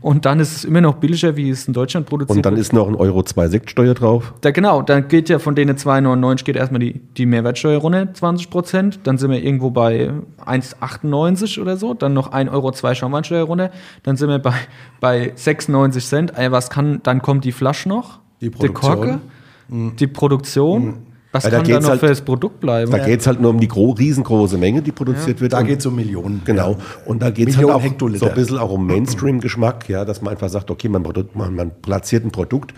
[0.02, 2.60] und dann ist es immer noch billiger, wie es in Deutschland produziert Und dann wird.
[2.60, 4.34] ist noch ein Euro 2 Sektsteuer drauf.
[4.42, 8.50] Da, genau, dann geht ja von denen 2,99 geht erstmal die, die Mehrwertsteuer runter, 20
[8.50, 9.00] Prozent.
[9.04, 10.10] Dann sind wir irgendwo bei
[10.44, 11.94] 1,98 oder so.
[11.94, 13.70] Dann noch 1,02 Euro Schaumweinsteuer runter.
[14.02, 14.54] Dann sind wir bei,
[15.00, 16.32] bei 96 Cent.
[16.36, 19.18] Ey, was kann, dann kommt die Flasche noch, Die die Korke,
[19.68, 19.96] Produktion.
[19.98, 20.94] die Produktion.
[21.34, 22.92] Was Ja, da kann da geht's noch halt- für das Produkt bleiben?
[22.92, 25.52] Da geht es halt nur um die gro riesengroße Menge, die produziert wird.
[25.52, 26.42] Da geht es um Millionen.
[26.44, 26.76] Genau.
[27.06, 28.20] Und da geht es halt auch Hektoliter.
[28.26, 31.02] so ein bisschen auch um Mainstream-Geschmack, ja, dass man einfach sagt, okay, man,
[31.34, 32.72] man, man platziert ein Produkt,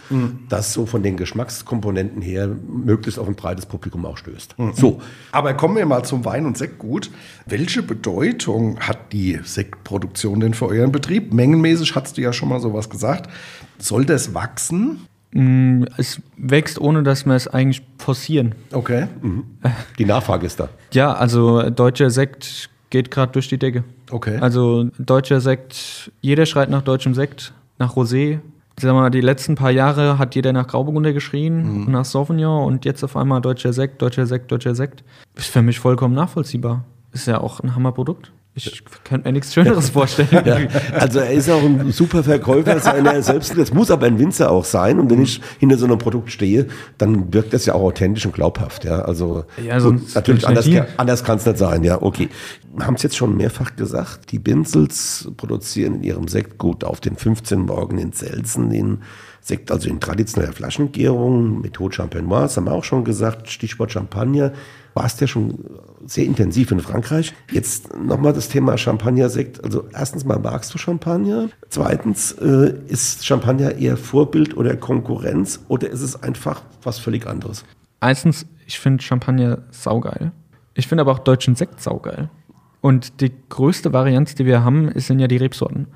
[0.49, 4.57] das so von den Geschmackskomponenten her möglichst auf ein breites Publikum auch stößt.
[4.75, 7.11] So, Aber kommen wir mal zum Wein- und Sektgut.
[7.45, 11.35] Welche Bedeutung hat die Sektproduktion denn für euren Betrieb?
[11.35, 13.31] Mengenmäßig hast du ja schon mal sowas gesagt.
[13.79, 15.01] Soll das wachsen?
[15.37, 18.55] Mm, Es wächst, ohne dass wir es eigentlich forcieren.
[18.73, 19.07] Okay.
[19.99, 20.69] die Nachfrage ist da.
[20.93, 23.85] Ja, also deutscher Sekt geht gerade durch die Decke.
[24.11, 24.39] Okay.
[24.41, 28.39] Also deutscher Sekt, jeder schreit nach deutschem Sekt, nach Rosé.
[28.79, 32.65] Ich sag mal, die letzten paar Jahre hat jeder nach Grauburgunder geschrien und nach Sauvignon
[32.67, 35.03] und jetzt auf einmal deutscher Sekt, deutscher Sekt, deutscher Sekt.
[35.35, 36.85] Ist für mich vollkommen nachvollziehbar.
[37.13, 38.33] Ist ja auch ein Hammerprodukt.
[38.59, 40.71] Ich könnte mir nichts Schöneres vorstellen.
[40.95, 43.57] Also er ist auch ein super Verkäufer seiner selbst.
[43.57, 44.99] Das muss aber ein Winzer auch sein.
[44.99, 46.67] Und wenn ich hinter so einem Produkt stehe,
[46.97, 48.85] dann wirkt das ja auch authentisch und glaubhaft.
[48.85, 50.67] Ja, also Ja, sonst natürlich anders,
[50.97, 51.85] anders kann es nicht sein.
[51.85, 52.31] Ja, okay.
[52.75, 54.33] Wir haben es jetzt schon mehrfach gesagt.
[54.33, 59.03] Die Binzels produzieren in ihrem Sektgut auf den 15 Morgen in Selzen den
[59.43, 64.53] Sekt, also in traditioneller Flaschengärung, Methode Champenoise, das haben wir auch schon gesagt, Stichwort Champagner.
[64.95, 65.59] Warst ja schon
[66.05, 67.35] sehr intensiv in Frankreich.
[67.51, 69.63] Jetzt nochmal das Thema Champagner-Sekt.
[69.65, 71.49] Also erstens mal magst du Champagner.
[71.69, 77.65] Zweitens, äh, ist Champagner eher Vorbild oder Konkurrenz oder ist es einfach was völlig anderes?
[78.01, 80.33] Erstens, ich finde Champagner saugeil.
[80.75, 82.29] Ich finde aber auch deutschen Sekt saugeil.
[82.83, 85.89] Und die größte Variante, die wir haben, sind ja die Rebsorten.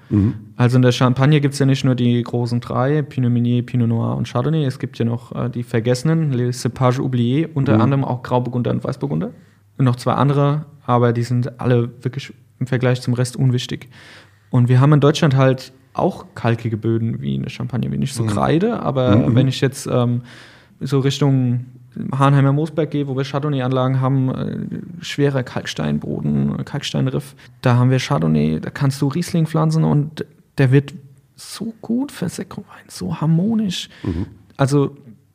[0.56, 3.88] Also in der Champagne gibt es ja nicht nur die großen drei, Pinot Meunier, Pinot
[3.88, 4.64] Noir und Chardonnay.
[4.64, 8.82] Es gibt ja noch äh, die vergessenen, Les Cepages Oubliés, unter anderem auch Grauburgunder und
[8.82, 9.30] Weißburgunder.
[9.80, 13.88] Und noch zwei andere, aber die sind alle wirklich im Vergleich zum Rest unwichtig.
[14.50, 18.26] Und wir haben in Deutschland halt auch kalkige Böden wie eine Champagne, wie nicht so
[18.26, 20.20] Kreide, aber wenn ich jetzt ähm,
[20.80, 21.64] so Richtung
[22.12, 28.60] Hahnheimer Moosberg gehe, wo wir Chardonnay-Anlagen haben, äh, schwerer Kalksteinboden, Kalksteinriff, da haben wir Chardonnay,
[28.60, 30.26] da kannst du Riesling pflanzen und
[30.58, 30.92] der wird
[31.36, 33.88] so gut für Sekrowein, so harmonisch.
[34.58, 34.94] Also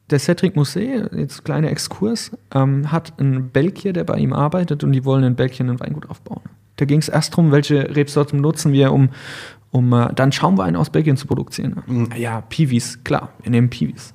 [0.10, 4.92] der Cedric Mousset, jetzt kleiner Exkurs, ähm, hat einen Belgier, der bei ihm arbeitet und
[4.92, 6.42] die wollen in Belgien ein Weingut aufbauen.
[6.76, 9.10] Da ging es erst darum, welche Rebsorten nutzen wir, um,
[9.72, 12.10] um äh, dann Schaumwein aus Belgien zu produzieren.
[12.18, 14.14] Ja, Piwis, klar, wir nehmen Piwis.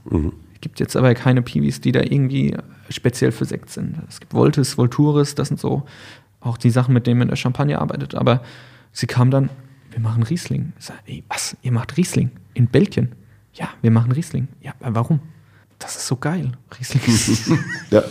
[0.55, 2.55] Es gibt jetzt aber keine Piwis, die da irgendwie
[2.90, 3.96] speziell für Sekt sind.
[4.09, 5.85] Es gibt Voltis, Volturis, das sind so
[6.40, 8.14] auch die Sachen, mit denen man in der Champagne arbeitet.
[8.14, 8.42] Aber
[8.92, 9.50] sie kam dann,
[9.90, 10.72] wir machen Riesling.
[10.79, 11.57] Ich sag, ey, was?
[11.62, 12.31] Ihr macht Riesling?
[12.55, 13.12] In Belgien?
[13.55, 14.48] Ja, wir machen Riesling.
[14.61, 15.20] Ja, warum?
[15.80, 16.52] Das ist so geil.
[16.78, 17.58] Riesling.
[17.90, 18.04] Ja.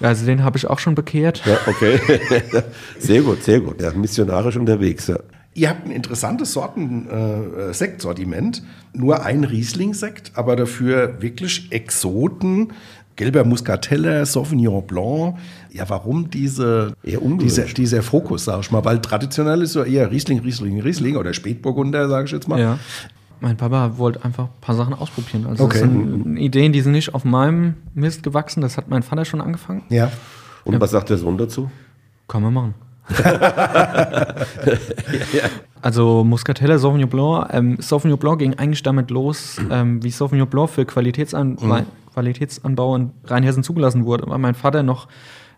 [0.00, 1.42] Ja, also den habe ich auch schon bekehrt.
[1.46, 1.98] ja, okay.
[2.98, 3.80] sehr gut, sehr gut.
[3.80, 5.06] Ja, missionarisch unterwegs.
[5.06, 5.16] Ja.
[5.54, 12.74] Ihr habt ein interessantes Sorten äh, Sektsortiment, nur ein Riesling-Sekt, aber dafür wirklich Exoten,
[13.16, 15.38] gelber Muscatella, Sauvignon Blanc.
[15.72, 17.54] Ja, warum diese, Eher ungewöhnlich.
[17.54, 18.84] dieser, dieser Fokus, sag ich mal?
[18.84, 22.60] Weil traditionell ist so eher Riesling, Riesling, Riesling oder Spätburgunder, sage ich jetzt mal.
[22.60, 22.78] Ja.
[23.40, 25.46] Mein Papa wollte einfach ein paar Sachen ausprobieren.
[25.48, 25.80] Also Okay.
[25.80, 28.60] das sind Ideen, die sind nicht auf meinem Mist gewachsen.
[28.60, 29.82] Das hat mein Vater schon angefangen.
[29.88, 30.10] Ja.
[30.64, 31.70] Und was sagt der Sohn dazu?
[32.28, 32.74] Kann man machen.
[35.82, 37.48] Also Muscatella, Sauvignon Blanc.
[37.52, 42.96] Ähm, Sauvignon Blanc ging eigentlich damit los, ähm, wie Sauvignon Blanc für Qualitätsan Wein- Qualitätsanbau
[42.96, 44.26] in Rheinhessen zugelassen wurde.
[44.26, 45.08] War mein Vater noch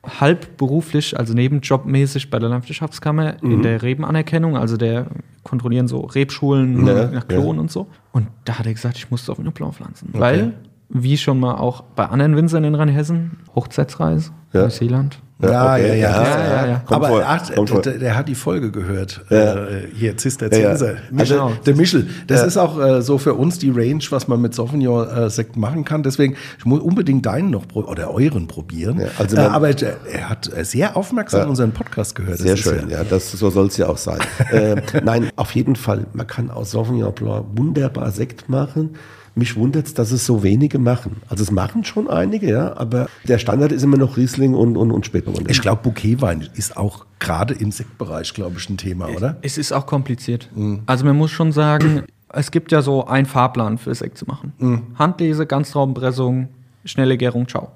[0.04, 5.06] halb beruflich, also nebenjobmäßig bei der Landwirtschaftskammer in der Rebenanerkennung, also der
[5.44, 7.86] kontrollieren so Rebschulen Ja, nach Klonen und so.
[8.12, 10.08] Und da hat er gesagt, ich muss Sauvignon Blanc pflanzen.
[10.12, 10.54] Weil,
[10.88, 14.62] wie schon mal auch bei anderen Winzern in Rheinhessen, Hochzeitsreise, Ja.
[14.62, 15.21] Neuseeland.
[15.42, 15.88] Ja, okay.
[15.88, 16.22] ja, ja.
[16.22, 16.83] Ja, ja, ja.
[16.87, 19.24] Aber vor, ach, der, der hat die Folge gehört.
[19.28, 19.55] Ja.
[19.66, 20.68] Äh, hier, Zister, Ja.
[20.70, 22.07] Also- Michel, der Michel.
[22.28, 22.46] Das Ja.
[22.46, 26.02] ist auch äh, so für uns die Range, was man mit Sauvignon-Sekt machen kann.
[26.02, 29.00] Deswegen, ich muss unbedingt deinen noch pro- oder euren probieren.
[29.00, 29.74] Ja, also äh, man- aber äh,
[30.12, 31.46] er hat äh, sehr aufmerksam Ja.
[31.46, 32.35] unseren Podcast gehört.
[32.35, 34.18] Das Sehr ist schön, ja, das, so soll es ja auch sein.
[34.52, 38.90] äh, nein, auf jeden Fall, man kann aus Sauvignon Blanc wunderbar Sekt machen.
[39.34, 41.22] Mich wundert es, dass es so wenige machen.
[41.28, 44.90] Also es machen schon einige, ja, aber der Standard ist immer noch Riesling und, und,
[44.90, 45.50] und Spätburgunder.
[45.50, 49.38] Ich glaube, Bouquetwein ist auch gerade im Sektbereich, glaube ich, ein Thema, oder?
[49.42, 50.50] Es ist auch kompliziert.
[50.86, 54.52] Also man muss schon sagen, es gibt ja so einen Fahrplan für Sekt zu machen.
[54.98, 56.48] Handlese, Ganztraubenpressung,
[56.84, 57.72] schnelle Gärung, ciao.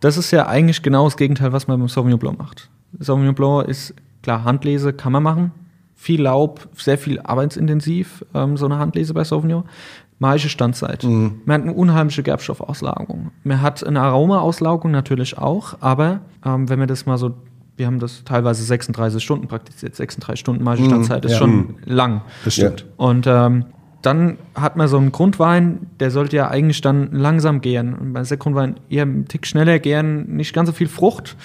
[0.00, 2.70] Das ist ja eigentlich genau das Gegenteil, was man beim Sauvignon Blanc macht.
[2.98, 5.52] Sauvignon Blanc ist, klar, Handlese kann man machen.
[5.94, 9.64] Viel Laub, sehr viel arbeitsintensiv, ähm, so eine Handlese bei Sauvignon.
[10.18, 11.04] Maische Standzeit.
[11.04, 13.30] Man hat eine unheimliche Gerbstoffauslagerung.
[13.44, 17.34] Man hat eine Aromaauslagerung natürlich auch, aber ähm, wenn man das mal so,
[17.76, 19.94] wir haben das teilweise 36 Stunden praktiziert.
[19.94, 21.38] 36 Stunden Maische Standzeit ist ja.
[21.38, 22.22] schon lang.
[22.44, 22.84] Das stimmt.
[22.96, 23.66] Und ähm,
[24.02, 27.94] dann hat man so einen Grundwein, der sollte ja eigentlich dann langsam gären.
[27.94, 31.36] Und bei Sektgrundwein eher einen Tick schneller gären, nicht ganz so viel Frucht.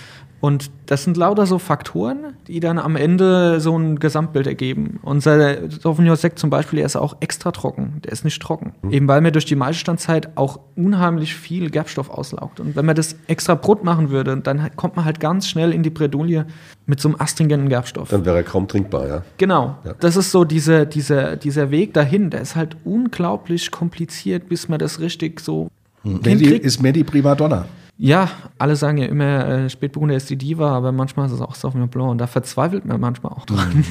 [0.43, 4.99] Und das sind lauter so Faktoren, die dann am Ende so ein Gesamtbild ergeben.
[5.01, 8.01] Unser Sauvignon Sekt zum Beispiel, der ist auch extra trocken.
[8.03, 8.73] Der ist nicht trocken.
[8.89, 12.59] Eben weil man durch die Maischestandzeit auch unheimlich viel Gerbstoff auslaugt.
[12.59, 15.81] Und wenn man das extra Brut machen würde, dann kommt man halt ganz schnell in
[15.81, 16.45] die Bredouille
[16.87, 18.09] mit so einem astringenten Gerbstoff.
[18.09, 19.23] Dann wäre er kaum trinkbar, ja.
[19.37, 19.77] Genau.
[19.85, 19.93] Ja.
[19.97, 24.77] Das ist so dieser, dieser, dieser Weg dahin, der ist halt unglaublich kompliziert, bis man
[24.77, 25.69] das richtig so
[26.03, 26.65] Medi, hinkriegt.
[26.65, 27.65] ist Medi Primadonna.
[27.97, 31.55] Ja, alle sagen ja immer, äh, Spätburgunder ist die Diva, aber manchmal ist es auch
[31.55, 33.85] Sauvignon Blanc und da verzweifelt man manchmal auch dran.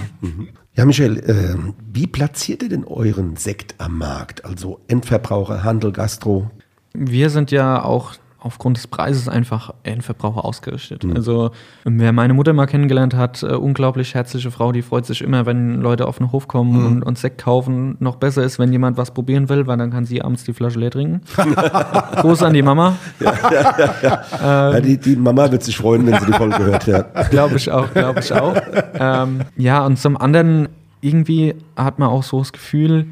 [0.74, 1.56] Ja, Michael, äh,
[1.92, 4.44] wie platziert ihr denn euren Sekt am Markt?
[4.44, 6.50] Also Endverbraucher, Handel, Gastro?
[6.94, 11.04] Wir sind ja auch aufgrund des Preises einfach Endverbraucher ausgerichtet.
[11.14, 11.52] Also
[11.84, 15.80] wer meine Mutter mal kennengelernt hat, äh, unglaublich herzliche Frau, die freut sich immer, wenn
[15.80, 17.96] Leute auf den Hof kommen und, und Sekt kaufen.
[18.00, 20.80] Noch besser ist, wenn jemand was probieren will, weil dann kann sie abends die Flasche
[20.80, 21.20] leer trinken.
[22.16, 22.96] Gruß an die Mama.
[23.20, 27.02] ja, die, die Mama wird sich freuen, wenn sie die Folge hört, ja.
[27.30, 28.56] Glaube ich auch, glaube ich auch.
[28.94, 30.68] ähm, ja, und zum anderen,
[31.00, 33.06] irgendwie hat man auch so das Gefühl,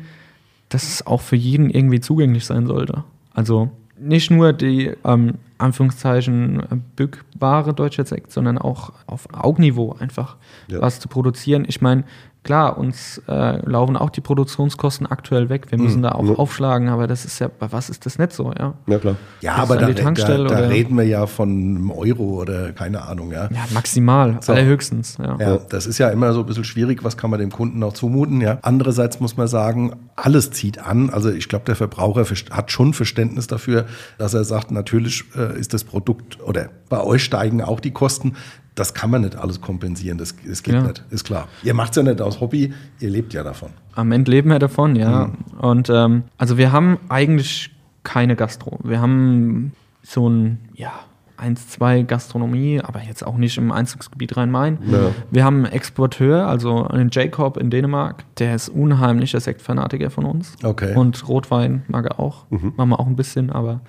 [0.70, 3.04] dass es auch für jeden irgendwie zugänglich sein sollte.
[3.32, 6.62] Also nicht nur die, ähm, Anführungszeichen,
[6.96, 10.36] bückbare deutsche Sekt, sondern auch auf Augenniveau einfach
[10.68, 10.80] Ja.
[10.80, 11.64] was zu produzieren.
[11.68, 12.04] Ich meine,
[12.42, 15.66] Klar, uns äh, laufen auch die Produktionskosten aktuell weg.
[15.70, 16.02] Wir müssen Mhm.
[16.04, 16.34] da auch Ja.
[16.36, 18.72] aufschlagen, aber das ist ja, bei was ist das nicht so, ja?
[18.86, 19.16] Ja, klar.
[19.42, 22.40] Ja, aber an da, die da, Tankstelle da oder- reden wir ja von einem Euro
[22.40, 23.44] oder keine Ahnung, ja.
[23.52, 24.52] Ja, maximal, So.
[24.52, 25.36] allerhöchstens, ja.
[25.38, 27.92] Ja, das ist ja immer so ein bisschen schwierig, was kann man dem Kunden auch
[27.92, 28.58] zumuten, ja.
[28.62, 31.10] Andererseits muss man sagen, alles zieht an.
[31.10, 33.84] Also ich glaube, der Verbraucher hat schon Verständnis dafür,
[34.16, 38.34] dass er sagt, natürlich äh, ist das Produkt oder bei euch steigen auch die Kosten.
[38.74, 40.82] Das kann man nicht alles kompensieren, das, das geht Ja.
[40.82, 41.48] nicht, ist klar.
[41.62, 43.70] Ihr macht es ja nicht aus Hobby, ihr lebt ja davon.
[43.94, 45.30] Am Ende leben wir davon, ja.
[45.58, 47.70] Und ähm, also wir haben eigentlich
[48.04, 48.78] keine Gastro.
[48.82, 50.92] Wir haben so ein, ja,
[51.36, 54.78] eins, zwei Gastronomie, aber jetzt auch nicht im Einzugsgebiet Rhein-Main.
[54.86, 55.10] Ja.
[55.30, 60.54] Wir haben einen Exporteur, also einen Jacob in Dänemark, der ist unheimlicher Sektfanatiker von uns.
[60.62, 60.94] Okay.
[60.94, 62.44] Und Rotwein mag er auch.
[62.50, 63.80] Machen wir auch ein bisschen, aber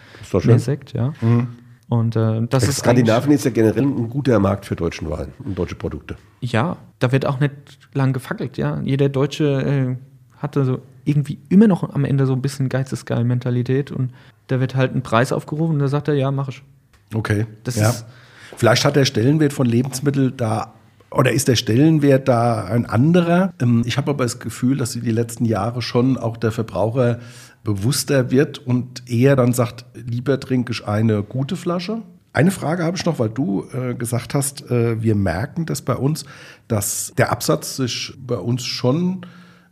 [0.46, 0.60] mehr.
[0.60, 1.14] Sekt, ja.
[1.92, 5.34] Und äh, das ist eigentlich- Skandinavien ist ja generell ein guter Markt für deutschen Wein
[5.44, 6.16] und deutsche Produkte.
[6.40, 7.52] Ja, da wird auch nicht
[7.94, 8.80] lang gefackelt, ja.
[8.82, 9.96] Jeder Deutsche äh,
[10.42, 14.12] hatte so irgendwie immer noch am Ende so ein bisschen Geistesgeil-Mentalität und
[14.48, 16.64] da wird halt ein Preis aufgerufen und da sagt er, ja, mach ich.
[17.14, 17.46] Okay.
[17.66, 17.90] Das ja.
[17.90, 18.06] ist-
[18.56, 20.74] Vielleicht hat der Stellenwert von Lebensmitteln da
[21.10, 23.52] oder ist der Stellenwert da ein anderer?
[23.62, 27.20] Ähm, Ich habe aber das Gefühl, dass die letzten Jahre schon auch der Verbraucher
[27.64, 32.02] bewusster wird und eher dann sagt, lieber trinke ich eine gute Flasche.
[32.34, 35.96] Eine Frage habe ich noch, weil du äh, gesagt hast, äh, wir merken das bei
[35.96, 36.26] uns,
[36.68, 39.26] dass der Absatz sich bei uns schon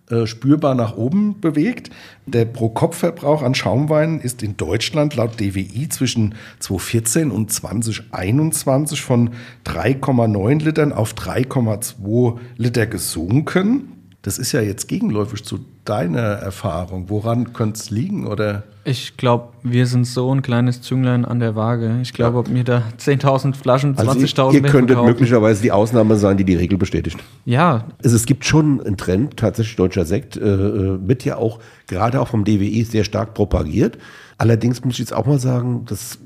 [0.10, 1.92] äh, spürbar nach oben bewegt.
[2.26, 9.30] Der Pro-Kopf-Verbrauch an Schaumwein ist in Deutschland laut DWI zwischen 2014 und 2021 von
[9.66, 13.99] 3,9 Litern auf 3,2 Liter gesunken.
[14.22, 17.06] Das ist ja jetzt gegenläufig zu deiner Erfahrung.
[17.10, 18.28] Woran könnte es liegen?
[18.28, 18.64] Oder?
[18.84, 22.00] Ich glaube, wir sind so ein kleines Zünglein an der Waage.
[22.02, 24.08] Ich glaube, ob mir da 10.000 Flaschen, 20.000
[24.42, 27.18] Also ihr, ihr könntet verkaufen- möglicherweise die Ausnahme sein, die die Regel bestätigt.
[27.46, 31.60] Ja, Also es gibt schon einen Trend, tatsächlich deutscher Sekt, äh, äh, wird ja auch
[31.88, 33.98] gerade auch vom DWI sehr stark propagiert.
[34.38, 36.18] Allerdings muss ich jetzt auch mal sagen, das,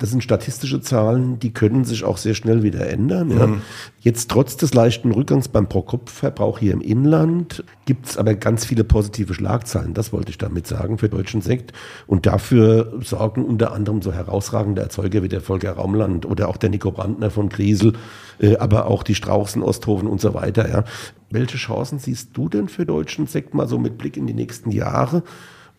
[0.00, 3.30] das sind statistische Zahlen, die können sich auch sehr schnell wieder ändern.
[3.30, 3.48] Ja.
[4.00, 8.82] Jetzt trotz des leichten Rückgangs beim Pro-Kopf-Verbrauch hier im Inland gibt es aber ganz viele
[8.82, 11.74] positive Schlagzeilen, das wollte ich damit sagen, für deutschen Sekt.
[12.06, 16.70] Und dafür sorgen unter anderem so herausragende Erzeuger wie der Volker Raumland oder auch der
[16.70, 17.92] Nico Brandner von Griesel,
[18.40, 20.66] äh, aber auch die Straußen, Osthofen und so weiter.
[20.70, 20.84] Ja.
[21.28, 24.70] Welche Chancen siehst du denn für deutschen Sekt mal so mit Blick in die nächsten
[24.70, 25.22] Jahre?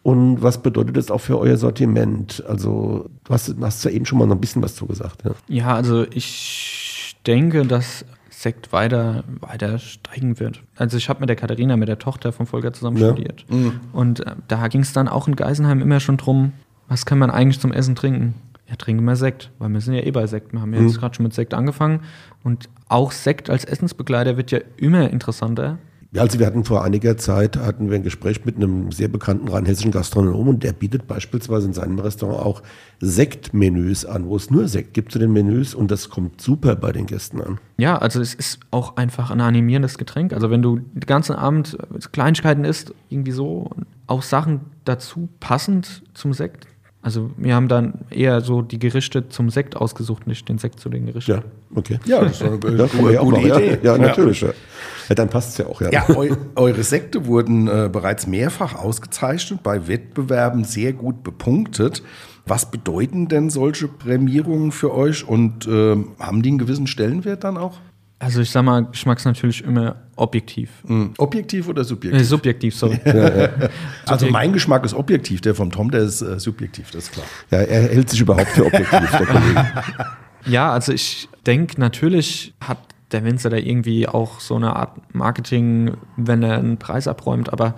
[0.03, 2.43] Und was bedeutet das auch für euer Sortiment?
[2.47, 5.23] Also, du hast, du hast ja eben schon mal noch ein bisschen was zugesagt.
[5.23, 5.31] Ja.
[5.47, 10.63] Ja, also ich denke, dass Sekt weiter, weiter steigen wird.
[10.75, 13.11] Also ich habe mit der Katharina, mit der Tochter von Volker zusammen Ja.
[13.11, 13.45] studiert.
[13.93, 16.53] Und äh, da ging es dann auch in Geisenheim immer schon drum,
[16.87, 18.33] was kann man eigentlich zum Essen trinken?
[18.67, 20.53] Ja, trinken wir Sekt, weil wir sind ja eh bei Sekt.
[20.53, 21.99] Wir haben ja jetzt gerade schon mit Sekt angefangen.
[22.43, 25.77] Und auch Sekt als Essensbegleiter wird ja immer interessanter.
[26.13, 29.47] Ja, also wir hatten vor einiger Zeit hatten wir ein Gespräch mit einem sehr bekannten
[29.47, 32.63] rheinhessischen Gastronom und der bietet beispielsweise in seinem Restaurant auch
[32.99, 36.91] Sektmenüs an, wo es nur Sekt gibt zu den Menüs und das kommt super bei
[36.91, 37.59] den Gästen an.
[37.77, 40.33] Ja, also es ist auch einfach ein animierendes Getränk.
[40.33, 41.77] Also wenn du den ganzen Abend
[42.11, 43.69] Kleinigkeiten isst, irgendwie so,
[44.07, 46.67] auch Sachen dazu passend zum Sekt.
[47.03, 50.87] Also wir haben dann eher so die Gerichte zum Sekt ausgesucht, nicht den Sekt zu
[50.89, 51.31] den Gerichten.
[51.31, 51.99] Ja, okay.
[52.05, 53.57] Ja, das ist eine auch gute machen, ja.
[53.57, 53.79] Idee.
[53.81, 54.41] Ja, natürlich.
[54.41, 54.49] Ja.
[55.09, 55.81] Ja, dann passt es ja auch.
[55.81, 55.89] Ja.
[55.89, 62.03] Ja, eu eure Sekte wurden äh, bereits mehrfach ausgezeichnet, bei Wettbewerben sehr gut bepunktet.
[62.45, 67.57] Was bedeuten denn solche Prämierungen für euch und ähm, haben die einen gewissen Stellenwert dann
[67.57, 67.79] auch?
[68.21, 70.69] Also ich sag mal, Geschmack ist natürlich immer objektiv.
[70.85, 72.21] Hm, Objektiv oder subjektiv?
[72.21, 72.99] Äh, subjektiv, sorry.
[74.05, 77.25] also mein Geschmack ist objektiv, der vom Tom, der ist äh, subjektiv, das ist klar.
[77.49, 79.67] ja, er hält sich überhaupt für objektiv, der Kollege.
[80.45, 82.79] Ja, also ich denke, natürlich hat
[83.11, 87.75] der Winzer da irgendwie auch so eine Art Marketing, wenn er einen Preis abräumt, aber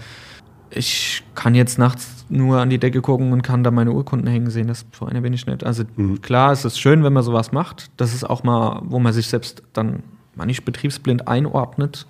[0.70, 4.50] ich kann jetzt nachts nur an die Decke gucken und kann da meine Urkunden hängen
[4.50, 4.68] sehen.
[4.68, 5.66] Das so einer bin ich nicht.
[5.66, 5.84] Also
[6.22, 7.92] klar, es ist schön, wenn man sowas macht.
[7.98, 10.04] Das ist auch mal, wo man sich selbst dann
[10.36, 12.08] mal nicht betriebsblind einordnet.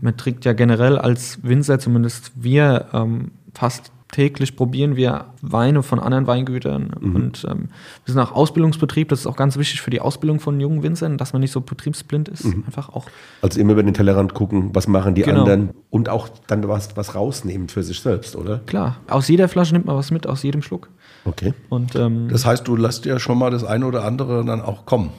[0.00, 5.98] Man trinkt ja generell als Winzer, zumindest wir, ähm, fast täglich probieren wir Weine von
[5.98, 6.90] anderen Weingütern.
[6.94, 7.68] Und ähm,
[8.04, 9.08] wir sind auch Ausbildungsbetrieb.
[9.08, 11.60] Das ist auch ganz wichtig für die Ausbildung von jungen Winzern, dass man nicht so
[11.60, 12.44] betriebsblind ist.
[12.44, 13.06] Einfach auch
[13.42, 15.40] Also immer über den Tellerrand gucken, was machen die Genau.
[15.40, 18.58] anderen und auch dann was, was rausnehmen für sich selbst, oder?
[18.66, 18.96] klar.
[19.08, 20.88] Aus jeder Flasche nimmt man was mit, aus jedem Schluck.
[21.24, 21.52] Okay.
[21.68, 24.86] Und ähm, Das heißt, du lässt ja schon mal das eine oder andere dann auch
[24.86, 25.10] kommen.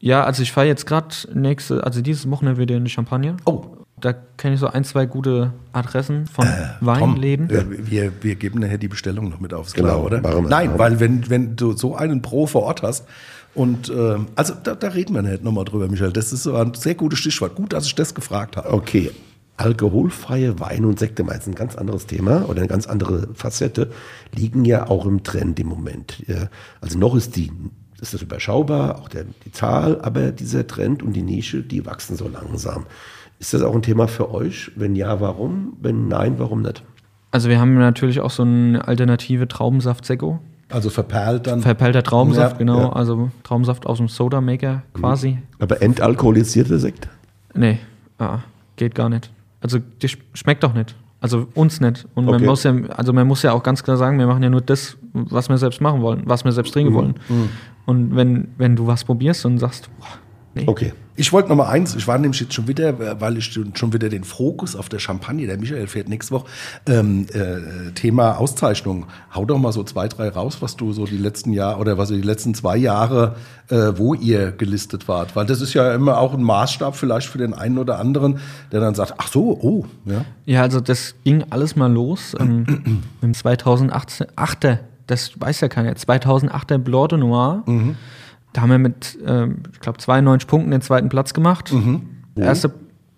[0.00, 3.36] Ja, also ich fahre jetzt gerade nächste, also dieses Wochenende wieder in die Champagne.
[3.46, 3.64] Oh,
[4.00, 7.48] Da kenne ich so ein, zwei gute Adressen von Tom, Weinläden.
[7.50, 10.20] äh, wir, wir geben nachher die Bestellung noch mit aufs Genau, Klar, oder?
[10.20, 10.50] machen wir.
[10.50, 13.06] Nein, weil wenn, wenn du so einen Pro vor Ort hast
[13.54, 16.12] und ähm, also da, da reden wir nicht nochmal drüber, Michael.
[16.12, 17.54] Das ist so ein sehr gutes Stichwort.
[17.54, 18.72] Gut, dass ich das gefragt habe.
[18.72, 19.10] Okay.
[19.56, 23.90] alkoholfreie Weine und Sekte, meist ein ganz anderes Thema oder eine ganz andere Facette,
[24.34, 26.22] liegen ja auch im Trend im Moment.
[26.80, 27.52] Also noch ist die
[28.00, 32.16] ist das überschaubar, auch der, die Zahl, aber dieser Trend und die Nische, die wachsen
[32.16, 32.86] so langsam.
[33.38, 34.70] Ist das auch ein Thema für euch?
[34.76, 35.74] Wenn ja, warum?
[35.80, 36.82] Wenn nein, warum nicht?
[37.30, 40.38] Also wir haben natürlich auch so eine alternative Traubensaft-Sekko.
[40.70, 41.60] Also verperlt dann.
[41.60, 42.78] Verperlter Traubensaft, Ja, genau.
[42.80, 42.92] ja.
[42.92, 45.38] Also Traubensaft aus dem Soda-Maker quasi.
[45.58, 47.08] Aber entalkoholisierter Sekt?
[47.54, 47.78] Nee,
[48.18, 48.38] ah,
[48.76, 49.30] geht gar nicht.
[49.60, 50.94] Also die sch- schmeckt doch nicht.
[51.20, 52.06] Also uns nicht.
[52.14, 52.46] Und man Okay.
[52.46, 54.96] muss ja, also man muss ja auch ganz klar sagen, wir machen ja nur das,
[55.12, 56.96] was wir selbst machen wollen, was wir selbst trinken Mhm.
[56.96, 57.14] wollen.
[57.86, 60.06] Und wenn, wenn du was probierst und sagst, boah,
[60.54, 60.92] nee, Okay.
[61.16, 64.08] Ich wollte noch mal eins, ich war nämlich jetzt schon wieder, weil ich schon wieder
[64.08, 66.46] den Fokus auf der Champagne, der Michael fährt nächste Woche,
[66.86, 69.06] ähm, äh, Thema Auszeichnung.
[69.32, 72.08] Hau doch mal so zwei, drei raus, was du so die letzten Jahre oder was
[72.08, 73.36] die letzten zwei Jahre,
[73.68, 75.36] äh, wo ihr gelistet wart.
[75.36, 78.40] Weil das ist ja immer auch ein Maßstab vielleicht für den einen oder anderen,
[78.72, 80.24] der dann sagt, ach so, oh, ja.
[80.46, 85.92] Ja, also das ging alles mal los ähm, im 2018, achte, das weiß ja keiner,
[85.92, 87.62] 2008er Blanc de Noir.
[88.52, 91.72] Da haben wir mit, ähm, ich glaube, 92 Punkten den zweiten Platz gemacht.
[92.36, 92.72] Der erste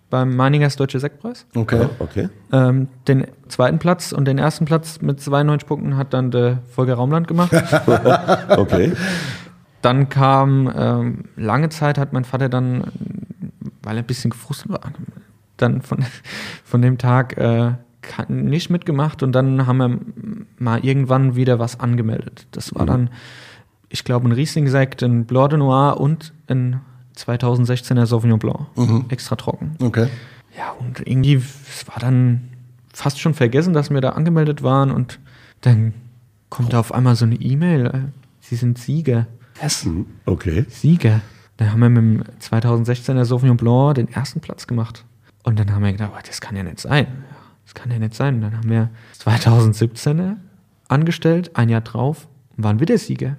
[0.09, 1.45] beim Meiningers Deutsche Sektpreis.
[1.55, 1.87] Okay.
[1.99, 2.29] Okay.
[2.51, 6.95] Ähm, den zweiten Platz und den ersten Platz mit 92 Punkten hat dann der Volker
[6.95, 7.51] Raumland gemacht.
[8.57, 8.93] Okay.
[9.81, 12.83] dann kam, ähm, lange Zeit hat mein Vater dann,
[13.83, 14.81] weil er ein bisschen gefrustet war,
[15.57, 16.05] dann von,
[16.63, 17.73] von dem Tag äh,
[18.27, 19.99] nicht mitgemacht und dann haben wir
[20.59, 22.47] mal irgendwann wieder was angemeldet.
[22.51, 23.09] Das war dann,
[23.89, 26.81] ich glaube, ein Riesling-Sekt, ein Blanc de Noir und ein
[27.15, 28.67] 2016er Sauvignon Blanc.
[29.09, 29.75] Extra trocken.
[29.81, 30.07] Okay.
[30.57, 32.49] Ja, und irgendwie, es war dann
[32.93, 35.19] fast schon vergessen, dass wir da angemeldet waren und
[35.61, 35.93] dann
[36.49, 37.99] kommt da auf einmal so eine E-Mail, äh,
[38.39, 39.27] Sie sind Sieger.
[39.61, 39.85] Was?
[40.25, 40.65] Okay.
[40.69, 41.21] Sieger.
[41.57, 45.03] Dann haben wir mit dem 2016er Sauvignon Blanc den ersten Platz gemacht.
[45.43, 47.07] Und dann haben wir gedacht, oh, das kann ja nicht sein.
[47.67, 48.39] Das kann ja nicht sein.
[48.39, 48.89] Dann haben wir
[49.23, 50.37] 2017er
[50.87, 53.35] angestellt, ein Jahr drauf, waren wieder Sieger.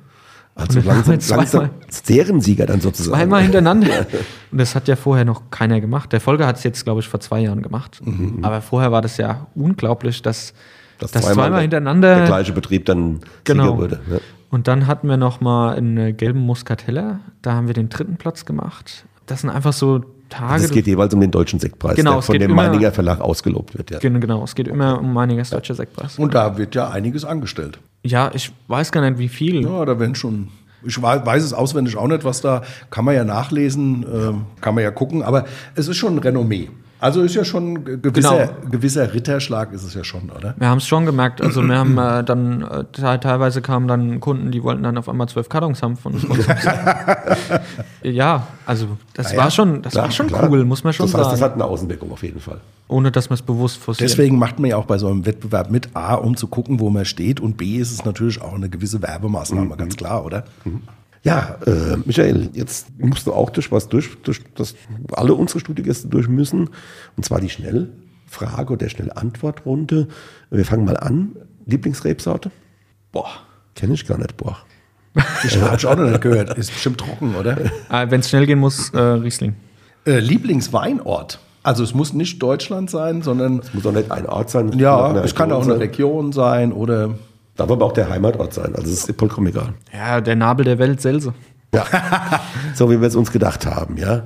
[0.54, 3.16] Also langsam, wir zweimal- langsam Seriensieger dann sozusagen.
[3.16, 4.06] Zweimal hintereinander.
[4.50, 6.12] Und das hat ja vorher noch keiner gemacht.
[6.12, 8.00] Der Folger hat es jetzt, glaube ich, vor zwei Jahren gemacht.
[8.42, 10.52] Aber vorher war das ja unglaublich, dass,
[10.98, 12.14] Dass dass zweimal zweimal, der- hintereinander.
[12.16, 13.64] Der gleiche Betrieb dann Genau.
[13.64, 14.00] Sieger wurde.
[14.10, 14.18] Ja.
[14.50, 17.20] Und dann hatten wir noch mal einen gelben Muscatella.
[17.40, 19.04] Da haben wir den dritten Platz gemacht.
[19.26, 20.52] Das sind einfach so Tage.
[20.52, 23.20] Also es geht jeweils um den deutschen Sektpreis, Genau, der von dem immer- Meininger Verlag
[23.20, 23.90] ausgelobt wird.
[23.90, 23.98] Ja.
[23.98, 26.18] Gen- Genau, es geht immer um einiges deutscher Sektpreis.
[26.18, 27.78] Und da wird ja einiges angestellt.
[28.04, 29.62] Ja, ich weiß gar nicht, wie viel.
[29.62, 30.48] Ja, da werden schon.
[30.84, 34.74] Ich wei- weiß es auswendig auch nicht, was da kann man ja nachlesen, ähm, kann
[34.76, 36.68] man ja gucken, aber es ist schon ein Renommee.
[37.00, 38.70] Also ist ja schon ein gewisser, Genau.
[38.70, 40.54] gewisser Ritterschlag ist es ja schon, oder?
[40.58, 41.40] Wir haben es schon gemerkt.
[41.40, 45.08] Also wir haben äh, dann äh, te- teilweise kamen dann Kunden, die wollten dann auf
[45.08, 46.26] einmal zwölf Kartons haben von uns.
[48.02, 49.44] ja, also das Ja, ja.
[49.44, 50.48] war schon, das Klar, war schon klar.
[50.50, 51.40] cool, muss man schon das heißt, sagen.
[51.40, 52.60] das hat eine Außenwirkung auf jeden Fall.
[52.88, 54.08] ohne dass man es bewusst forciert.
[54.10, 56.90] Deswegen macht man ja auch bei so einem Wettbewerb mit, A, um zu gucken, wo
[56.90, 60.44] man steht und B, ist es natürlich auch eine gewisse Werbemaßnahme, ganz klar, oder?
[61.28, 64.74] Ja, äh, Michael, jetzt musst du auch durch was durch, durch das
[65.12, 66.70] alle unsere Studiogäste durch müssen.
[67.18, 70.08] Und zwar die Schnellfrage oder Schnellantwortrunde.
[70.50, 71.32] Wir fangen mal an.
[71.66, 72.50] Lieblingsrebsorte?
[73.12, 73.28] Boah.
[73.74, 74.38] Kenne ich gar nicht.
[74.38, 74.56] Boah.
[75.42, 76.56] Das habe ich auch noch nicht gehört.
[76.56, 77.58] Ist bestimmt trocken, oder?
[77.90, 79.54] Äh, Wenn es schnell gehen muss, äh, Riesling.
[80.06, 81.40] Äh, Lieblingsweinort.
[81.62, 84.72] Also es muss nicht Deutschland sein, sondern Muss auch nicht ein Ort sein.
[84.78, 85.78] ja, es kann auch eine.
[85.78, 87.10] Region sein oder
[87.58, 88.74] Darf aber auch der Heimatort sein.
[88.74, 89.74] Also es ist vollkommen egal.
[89.92, 91.34] Ja, der Nabel der Welt, Selse.
[91.74, 91.84] Ja.
[92.74, 94.22] so wie wir es uns gedacht haben, ja.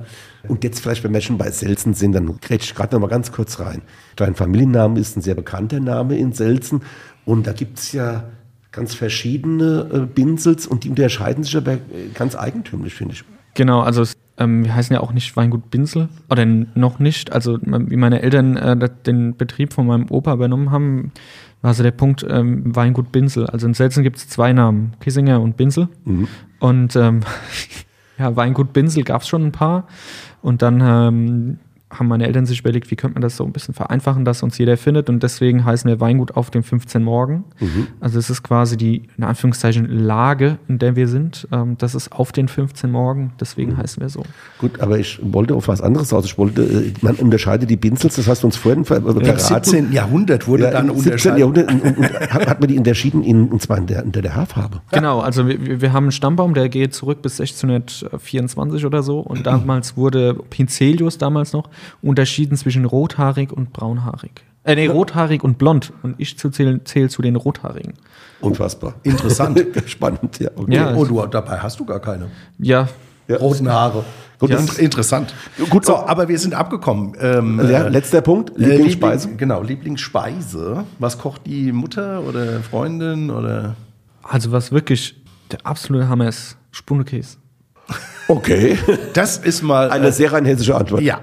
[0.47, 3.07] Und jetzt vielleicht, wenn wir schon bei Selzen sind, dann grätsch ich gerade noch mal
[3.07, 3.81] ganz kurz rein.
[4.15, 6.81] Dein Familienname ist ein sehr bekannter Name in Selzen.
[7.25, 8.25] Und da gibt es ja
[8.71, 11.79] ganz verschiedene äh, Binsels und die unterscheiden sich aber äh,
[12.13, 13.23] ganz eigentümlich, finde ich.
[13.55, 14.03] Genau, also
[14.37, 17.31] ähm, wir heißen ja auch nicht Weingut Binsel oder noch nicht.
[17.31, 21.11] Also m- wie meine Eltern äh, den Betrieb von meinem Opa übernommen haben,
[21.69, 23.47] also der Punkt ähm, Weingut Binsel.
[23.47, 25.87] Also in Selzen gibt es zwei Namen, Kissinger und Binsel.
[26.59, 27.21] Und ähm,
[28.19, 29.87] ja, Weingut Binsel gab es schon ein paar.
[30.41, 31.59] Und dann ähm,
[31.93, 34.57] haben meine Eltern sich überlegt, wie könnte man das so ein bisschen vereinfachen, dass uns
[34.57, 35.09] jeder findet.
[35.09, 37.45] Und deswegen heißen wir Weingut auf dem 15 Morgen.
[37.99, 41.47] Also es ist quasi die, in Anführungszeichen, Lage, in der wir sind.
[41.51, 44.23] Ähm, das ist auf den 15 Morgen, deswegen heißen wir so.
[44.57, 46.25] Gut, aber ich wollte auf was anderes aus.
[46.25, 49.39] Ich wollte, äh, man unterscheidet die Binsels, das hast du uns vorhin ver im verraten.
[49.39, 49.91] 17.
[49.91, 51.11] Jahrhundert wurde Ja, dann im 17.
[51.11, 51.39] unterscheidet.
[51.39, 54.11] Jahrhundert und, und, und hat, hat man die unterschieden, in, und zwar in der, in
[54.11, 54.81] der, der Haarfarbe.
[54.91, 59.19] Genau, also wir, wir haben einen Stammbaum, der geht zurück bis 1624 oder so.
[59.19, 61.69] Und damals wurde Pincelius damals noch
[62.01, 64.43] unterschieden zwischen rothaarig und braunhaarig.
[64.63, 65.91] Äh, nee, rothaarig und blond.
[66.03, 67.93] Und ich zähle zähl zu den rothaarigen.
[68.39, 68.95] Unfassbar.
[69.03, 69.61] Interessant.
[69.85, 70.49] Spannend, ja.
[70.55, 70.75] Okay.
[70.75, 70.95] Ja.
[70.95, 72.29] Oh, du, dabei hast du gar keine
[72.59, 72.87] Ja,
[73.27, 73.37] Ja.
[73.37, 74.03] roten Haare.
[74.39, 74.59] Gut, ja.
[74.77, 75.33] interessant.
[75.69, 77.15] Gut, so, aber wir sind abgekommen.
[77.19, 79.27] Ähm, ja, letzter Punkt, äh, Lieblingsspeise.
[79.27, 80.83] Liebling, genau, Lieblingsspeise.
[80.99, 83.75] Was kocht die Mutter oder Freundin oder?
[84.21, 85.15] Also was wirklich
[85.51, 87.37] der absolute Hammer ist, Spundekäse.
[88.27, 88.77] Okay.
[89.13, 91.01] Das ist mal eine äh, sehr rein hessische Antwort.
[91.01, 91.21] Ja.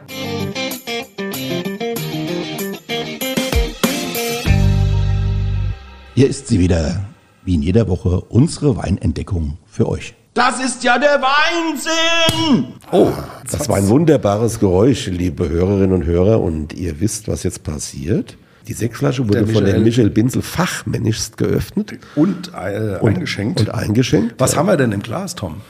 [6.21, 7.01] Hier ist sie wieder,
[7.47, 10.13] wie in jeder Woche, unsere Weinentdeckung für euch.
[10.35, 12.75] Das ist ja der Weinsinn!
[12.93, 13.11] Oh,
[13.51, 16.43] das war ein wunderbares Geräusch, liebe Hörerinnen und Hörer.
[16.43, 18.37] Und ihr wisst, was jetzt passiert.
[18.69, 21.99] Die Sektflasche wurde von Michael, Michael Binzel fachmännischst geöffnet.
[22.17, 23.61] Und, äh, und eingeschenkt.
[23.61, 24.35] Und eingeschenkt.
[24.37, 25.63] Was haben wir denn im Glas, Tom?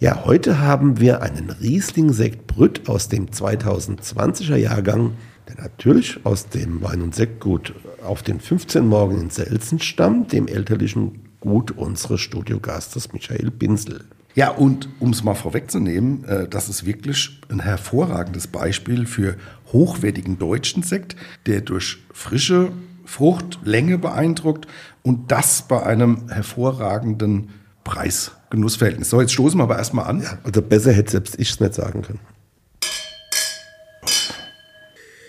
[0.00, 5.14] Ja, heute haben wir einen Riesling-Sekt Brütt aus dem 2020er Jahrgang, der
[5.56, 7.74] natürlich aus dem Wein- und Sektgut
[8.04, 14.04] auf den 15 Morgen in Selzen stammt, dem elterlichen Gut unseres Studiogastes Michael Binzel.
[14.34, 19.36] Ja, und um es mal vorwegzunehmen, äh, das ist wirklich ein hervorragendes Beispiel für
[19.72, 22.72] hochwertigen deutschen Sekt, der durch frische
[23.04, 24.66] Frucht, Länge beeindruckt
[25.02, 27.50] und das bei einem hervorragenden
[27.84, 29.10] Preis-Genussverhältnis.
[29.10, 30.22] So, jetzt stoßen wir aber erstmal an.
[30.22, 32.20] Ja, also besser hätte selbst ich es nicht sagen können.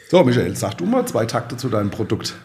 [0.09, 2.35] So, Michael, sag du mal zwei Takte zu deinem Produkt.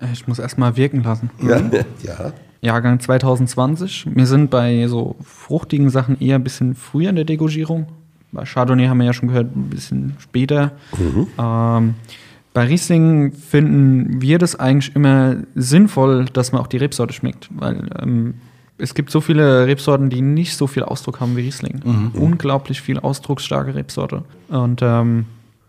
[0.00, 1.30] Äh, ich muss erstmal wirken lassen.
[1.42, 1.58] Ja.
[1.60, 1.72] Mhm.
[2.02, 2.32] ja.
[2.60, 4.06] Jahrgang 2020.
[4.14, 7.86] Wir sind bei so fruchtigen Sachen eher ein bisschen früher in der Degorgierung.
[8.32, 10.72] Bei Chardonnay haben wir ja schon gehört, ein bisschen später.
[10.98, 11.28] Mhm.
[11.38, 11.94] Ähm,
[12.52, 17.88] bei Riesling finden wir das eigentlich immer sinnvoll, dass man auch die Rebsorte schmeckt, weil
[18.02, 18.34] ähm,
[18.76, 21.80] es gibt so viele Rebsorten, die nicht so viel Ausdruck haben wie Riesling.
[21.84, 22.10] Mhm.
[22.14, 24.24] Unglaublich viel ausdrucksstarke Rebsorte.
[24.48, 25.26] Und ähm,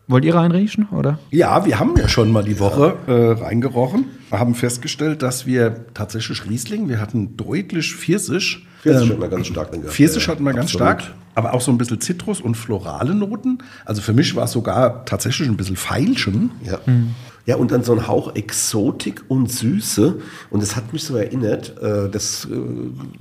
[0.10, 1.20] Wollt ihr reinriechen, oder?
[1.30, 4.06] Ja, wir haben ja schon mal die Woche äh, reingerochen.
[4.32, 8.66] Wir haben festgestellt, dass wir tatsächlich Riesling, wir hatten deutlich Pfirsich.
[8.82, 9.72] Pfirsich ähm, hatten wir ganz stark.
[9.72, 11.04] Gehabt, Pfirsich hatten wir ganz stark,
[11.36, 13.60] aber auch so ein bisschen Zitrus und florale Noten.
[13.86, 16.50] Also für mich war es sogar tatsächlich ein bisschen Feilschen.
[16.64, 16.80] Ja.
[16.88, 17.14] Mhm.
[17.50, 20.20] Ja, und dann so ein Hauch Exotik und Süße.
[20.52, 22.56] Und das hat mich so erinnert, äh, das äh,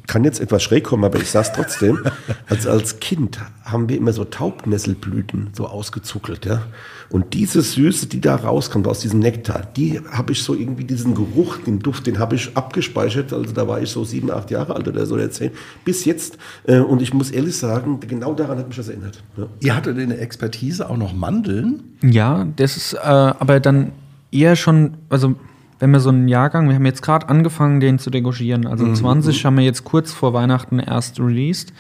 [0.07, 2.01] kann jetzt etwas schräg kommen, aber ich sag's trotzdem.
[2.47, 6.61] als, als Kind haben wir immer so Taubnesselblüten so ausgezuckelt, ja.
[7.09, 11.15] Und diese Süße, die da rauskommt aus diesem Nektar, die habe ich so irgendwie diesen
[11.15, 13.33] Geruch, den Duft, den habe ich abgespeichert.
[13.33, 15.53] Also da war ich so sieben, acht Jahre alt oder so, oder zehn,
[15.87, 16.37] bis jetzt.
[16.67, 19.23] Äh, und ich muss ehrlich sagen, genau daran hat mich das erinnert.
[19.39, 19.47] Ja.
[19.61, 21.97] Ihr hattet in der Expertise auch noch Mandeln?
[22.03, 23.93] Ja, das ist äh, aber dann
[24.31, 25.35] eher schon, also
[25.79, 28.67] wenn wir so einen Jahrgang, wir haben jetzt gerade angefangen, den zu degorgieren.
[28.67, 28.95] Also mhm.
[28.95, 31.73] 20 haben wir jetzt kurz vor Weihnachten erst released.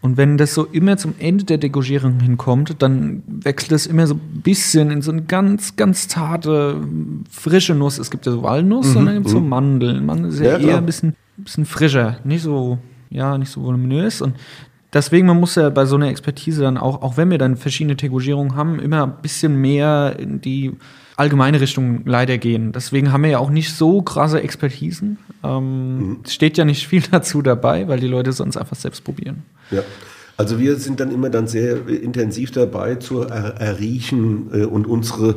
[0.00, 4.14] Und wenn das so immer zum Ende der Degorgierung hinkommt, dann wechselt es immer so
[4.14, 6.80] ein bisschen in so eine ganz, ganz zarte,
[7.30, 7.98] frische Nuss.
[7.98, 8.96] Es gibt ja so Walnuss mhm.
[8.96, 9.48] und dann gibt es so mhm.
[9.48, 10.06] Mandeln.
[10.06, 12.78] Mandeln ist ja, ja eher ein bisschen, bisschen frischer, nicht so,
[13.10, 14.22] ja, nicht so voluminös.
[14.22, 14.34] Und
[14.92, 17.96] deswegen, man muss ja bei so einer Expertise dann auch, auch wenn wir dann verschiedene
[17.96, 20.72] Degorgierungen haben, immer ein bisschen mehr in die
[21.16, 22.72] allgemeine Richtung leider gehen.
[22.72, 25.18] Deswegen haben wir ja auch nicht so krasse Expertisen.
[25.42, 26.18] Ähm, mhm.
[26.28, 29.44] steht ja nicht viel dazu dabei, weil die Leute sonst einfach selbst probieren.
[29.70, 29.82] Ja.
[30.36, 35.36] Also wir sind dann immer dann sehr intensiv dabei zu er erriechen äh, und unsere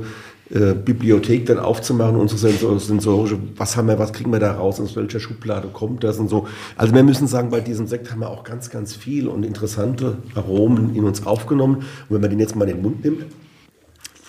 [0.49, 4.95] äh, Bibliothek dann aufzumachen, unsere sensorische, was haben wir, was kriegen wir da raus, aus
[4.95, 6.47] welcher Schublade kommt das und so.
[6.75, 10.17] Also wir müssen sagen, bei diesem Sekt haben wir auch ganz, ganz viel und interessante
[10.35, 11.75] Aromen in uns aufgenommen.
[11.75, 13.25] Und wenn man den jetzt mal in den Mund nimmt,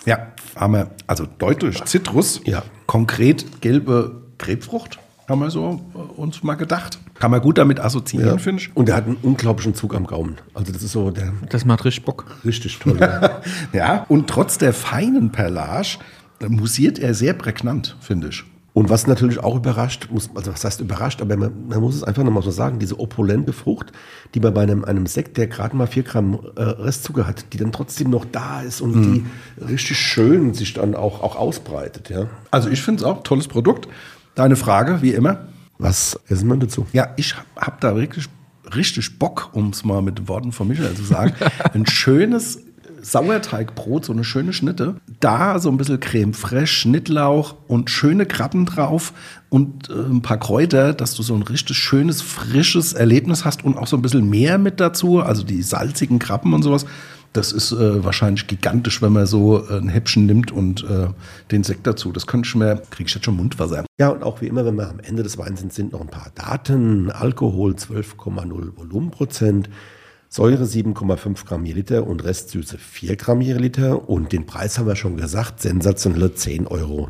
[0.06, 2.62] ja, haben wir also deutlich Zitrus, ja.
[2.86, 4.98] konkret gelbe Grapefrucht,
[5.28, 6.98] haben wir so äh, uns mal gedacht.
[7.14, 8.38] Kann man gut damit assoziieren, ja.
[8.38, 8.74] finde ich.
[8.74, 10.38] Und der hat einen unglaublichen Zug am Gaumen.
[10.54, 11.32] Also das ist so der.
[11.50, 12.24] Das macht richtig Bock.
[12.44, 12.96] Richtig toll.
[12.98, 13.40] Ja,
[13.72, 15.98] ja und trotz der feinen Perlage
[16.40, 18.44] äh, musiert er sehr prägnant, finde ich.
[18.72, 22.04] Und was natürlich auch überrascht, muss, also was heißt überrascht, aber man, man muss es
[22.04, 23.92] einfach nochmal so sagen, diese opulente Frucht,
[24.34, 27.58] die man bei einem, einem Sekt, der gerade mal vier Gramm äh, Restzucker hat, die
[27.58, 29.26] dann trotzdem noch da ist und mhm.
[29.58, 32.10] die richtig schön sich dann auch, auch ausbreitet.
[32.10, 32.28] Ja.
[32.50, 33.88] Also ich finde es auch tolles Produkt.
[34.36, 35.48] Deine Frage, wie immer.
[35.78, 36.86] Was essen wir dazu?
[36.92, 38.28] Ja, ich habe da wirklich
[38.74, 41.32] richtig Bock, um es mal mit Worten von Michael zu sagen,
[41.72, 42.60] ein schönes
[43.02, 44.96] Sauerteigbrot, so eine schöne Schnitte.
[45.20, 49.12] Da so ein bisschen Creme fraiche, Schnittlauch und schöne Krabben drauf
[49.48, 53.76] und äh, ein paar Kräuter, dass du so ein richtig schönes, frisches Erlebnis hast und
[53.76, 56.86] auch so ein bisschen mehr mit dazu, also die salzigen Krabben und sowas.
[57.32, 61.08] Das ist äh, wahrscheinlich gigantisch, wenn man so äh, ein Häppchen nimmt und äh,
[61.52, 62.10] den Sekt dazu.
[62.10, 63.84] Das könnte ich mir, kriege ich jetzt schon Mundwasser.
[64.00, 66.08] Ja, und auch wie immer, wenn wir am Ende des Weins sind, sind noch ein
[66.08, 67.08] paar Daten.
[67.10, 69.70] Alkohol 12,0 Volumenprozent.
[70.32, 74.08] Säure 7,5 Gramm je Liter und Restsüße 4 Gramm je Liter.
[74.08, 77.08] Und den Preis haben wir schon gesagt, sensationelle 10,30 Euro.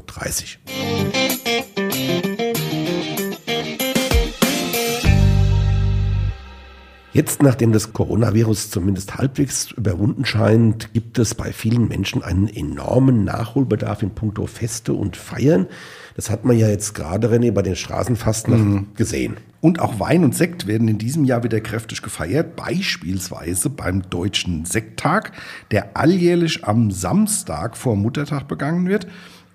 [7.12, 13.24] Jetzt, nachdem das Coronavirus zumindest halbwegs überwunden scheint, gibt es bei vielen Menschen einen enormen
[13.24, 15.66] Nachholbedarf in puncto Feste und Feiern.
[16.20, 18.86] Das hat man ja jetzt gerade, René, bei den Straßenfasten mhm.
[18.94, 19.38] gesehen.
[19.62, 24.66] Und auch Wein und Sekt werden in diesem Jahr wieder kräftig gefeiert, beispielsweise beim Deutschen
[24.66, 25.32] Sekttag,
[25.70, 29.06] der alljährlich am Samstag vor Muttertag begangen wird.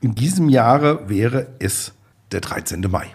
[0.01, 1.93] In diesem Jahre wäre es
[2.31, 2.81] der 13.
[2.89, 3.05] Mai.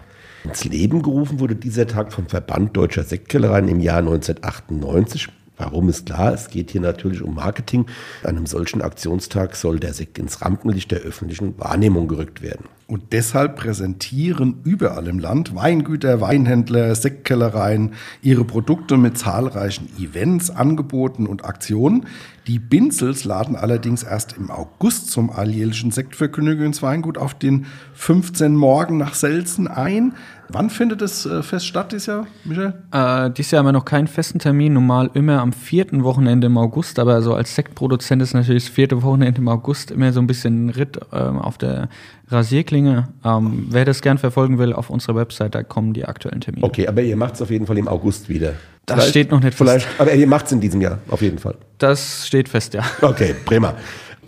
[0.45, 5.27] Ins Leben gerufen wurde dieser Tag vom Verband Deutscher Sektkellereien im Jahr 1998.
[5.61, 7.85] Warum ist klar, es geht hier natürlich um Marketing.
[8.23, 12.65] An einem solchen Aktionstag soll der Sekt ins Rampenlicht der öffentlichen Wahrnehmung gerückt werden.
[12.87, 17.93] Und deshalb präsentieren überall im Land Weingüter, Weinhändler, Sektkellereien
[18.23, 22.07] ihre Produkte mit zahlreichen Events, Angeboten und Aktionen.
[22.47, 28.55] Die Binzels laden allerdings erst im August zum alljährlichen Sektvergnügen ins Weingut auf den 15
[28.55, 30.15] Morgen nach Selzen ein.
[30.49, 32.73] Wann findet das äh, Fest statt dieses Jahr, Michael?
[32.91, 36.57] Äh, dieses Jahr haben wir noch keinen festen Termin, normal immer am vierten Wochenende im
[36.57, 40.27] August, aber so als Sektproduzent ist natürlich das vierte Wochenende im August immer so ein
[40.27, 41.89] bisschen ein Ritt ähm, auf der
[42.27, 43.09] Rasierklinge.
[43.23, 46.65] Ähm, wer das gern verfolgen will, auf unserer Website, da kommen die aktuellen Termine.
[46.65, 48.53] Okay, aber ihr macht es auf jeden Fall im August wieder.
[48.85, 49.87] Das vielleicht, steht noch nicht fest.
[49.97, 51.55] aber ihr macht es in diesem Jahr, auf jeden Fall.
[51.77, 52.83] Das steht fest, ja.
[53.01, 53.75] Okay, prima.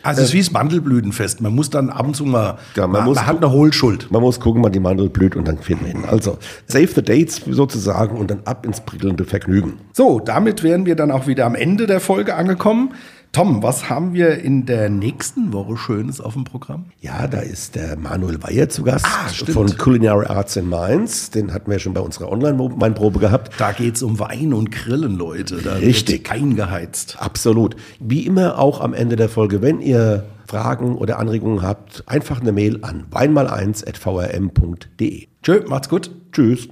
[0.03, 1.39] Also es ist wie das Mandelblütenfest.
[1.39, 4.11] Man muss dann ab und zu mal, ja, man, man, muss, man hat eine Hohlschuld.
[4.11, 6.03] Man muss gucken, wann die Mandel blüht und dann finden wir hin.
[6.05, 6.37] Also
[6.67, 9.79] save the dates sozusagen und dann ab ins prickelnde Vergnügen.
[9.93, 12.93] So, damit wären wir dann auch wieder am Ende der Folge angekommen.
[13.33, 16.85] Tom, was haben wir in der nächsten Woche Schönes auf dem Programm?
[17.01, 21.31] Ja, da ist der Manuel Weyer zu Gast ah, von Culinary Arts in Mainz.
[21.31, 23.53] Den hatten wir schon bei unserer Online-Weinprobe gehabt.
[23.57, 25.63] Da geht es um Wein und Grillen, Leute.
[25.63, 26.31] Da Richtig.
[26.31, 27.17] eingeheizt.
[27.19, 27.75] Absolut.
[27.99, 32.51] Wie immer auch am Ende der Folge, wenn ihr Fragen oder Anregungen habt, einfach eine
[32.51, 35.27] Mail an weinmal1.vrm.de.
[35.41, 36.11] Tschö, macht's gut.
[36.33, 36.69] Tschüss.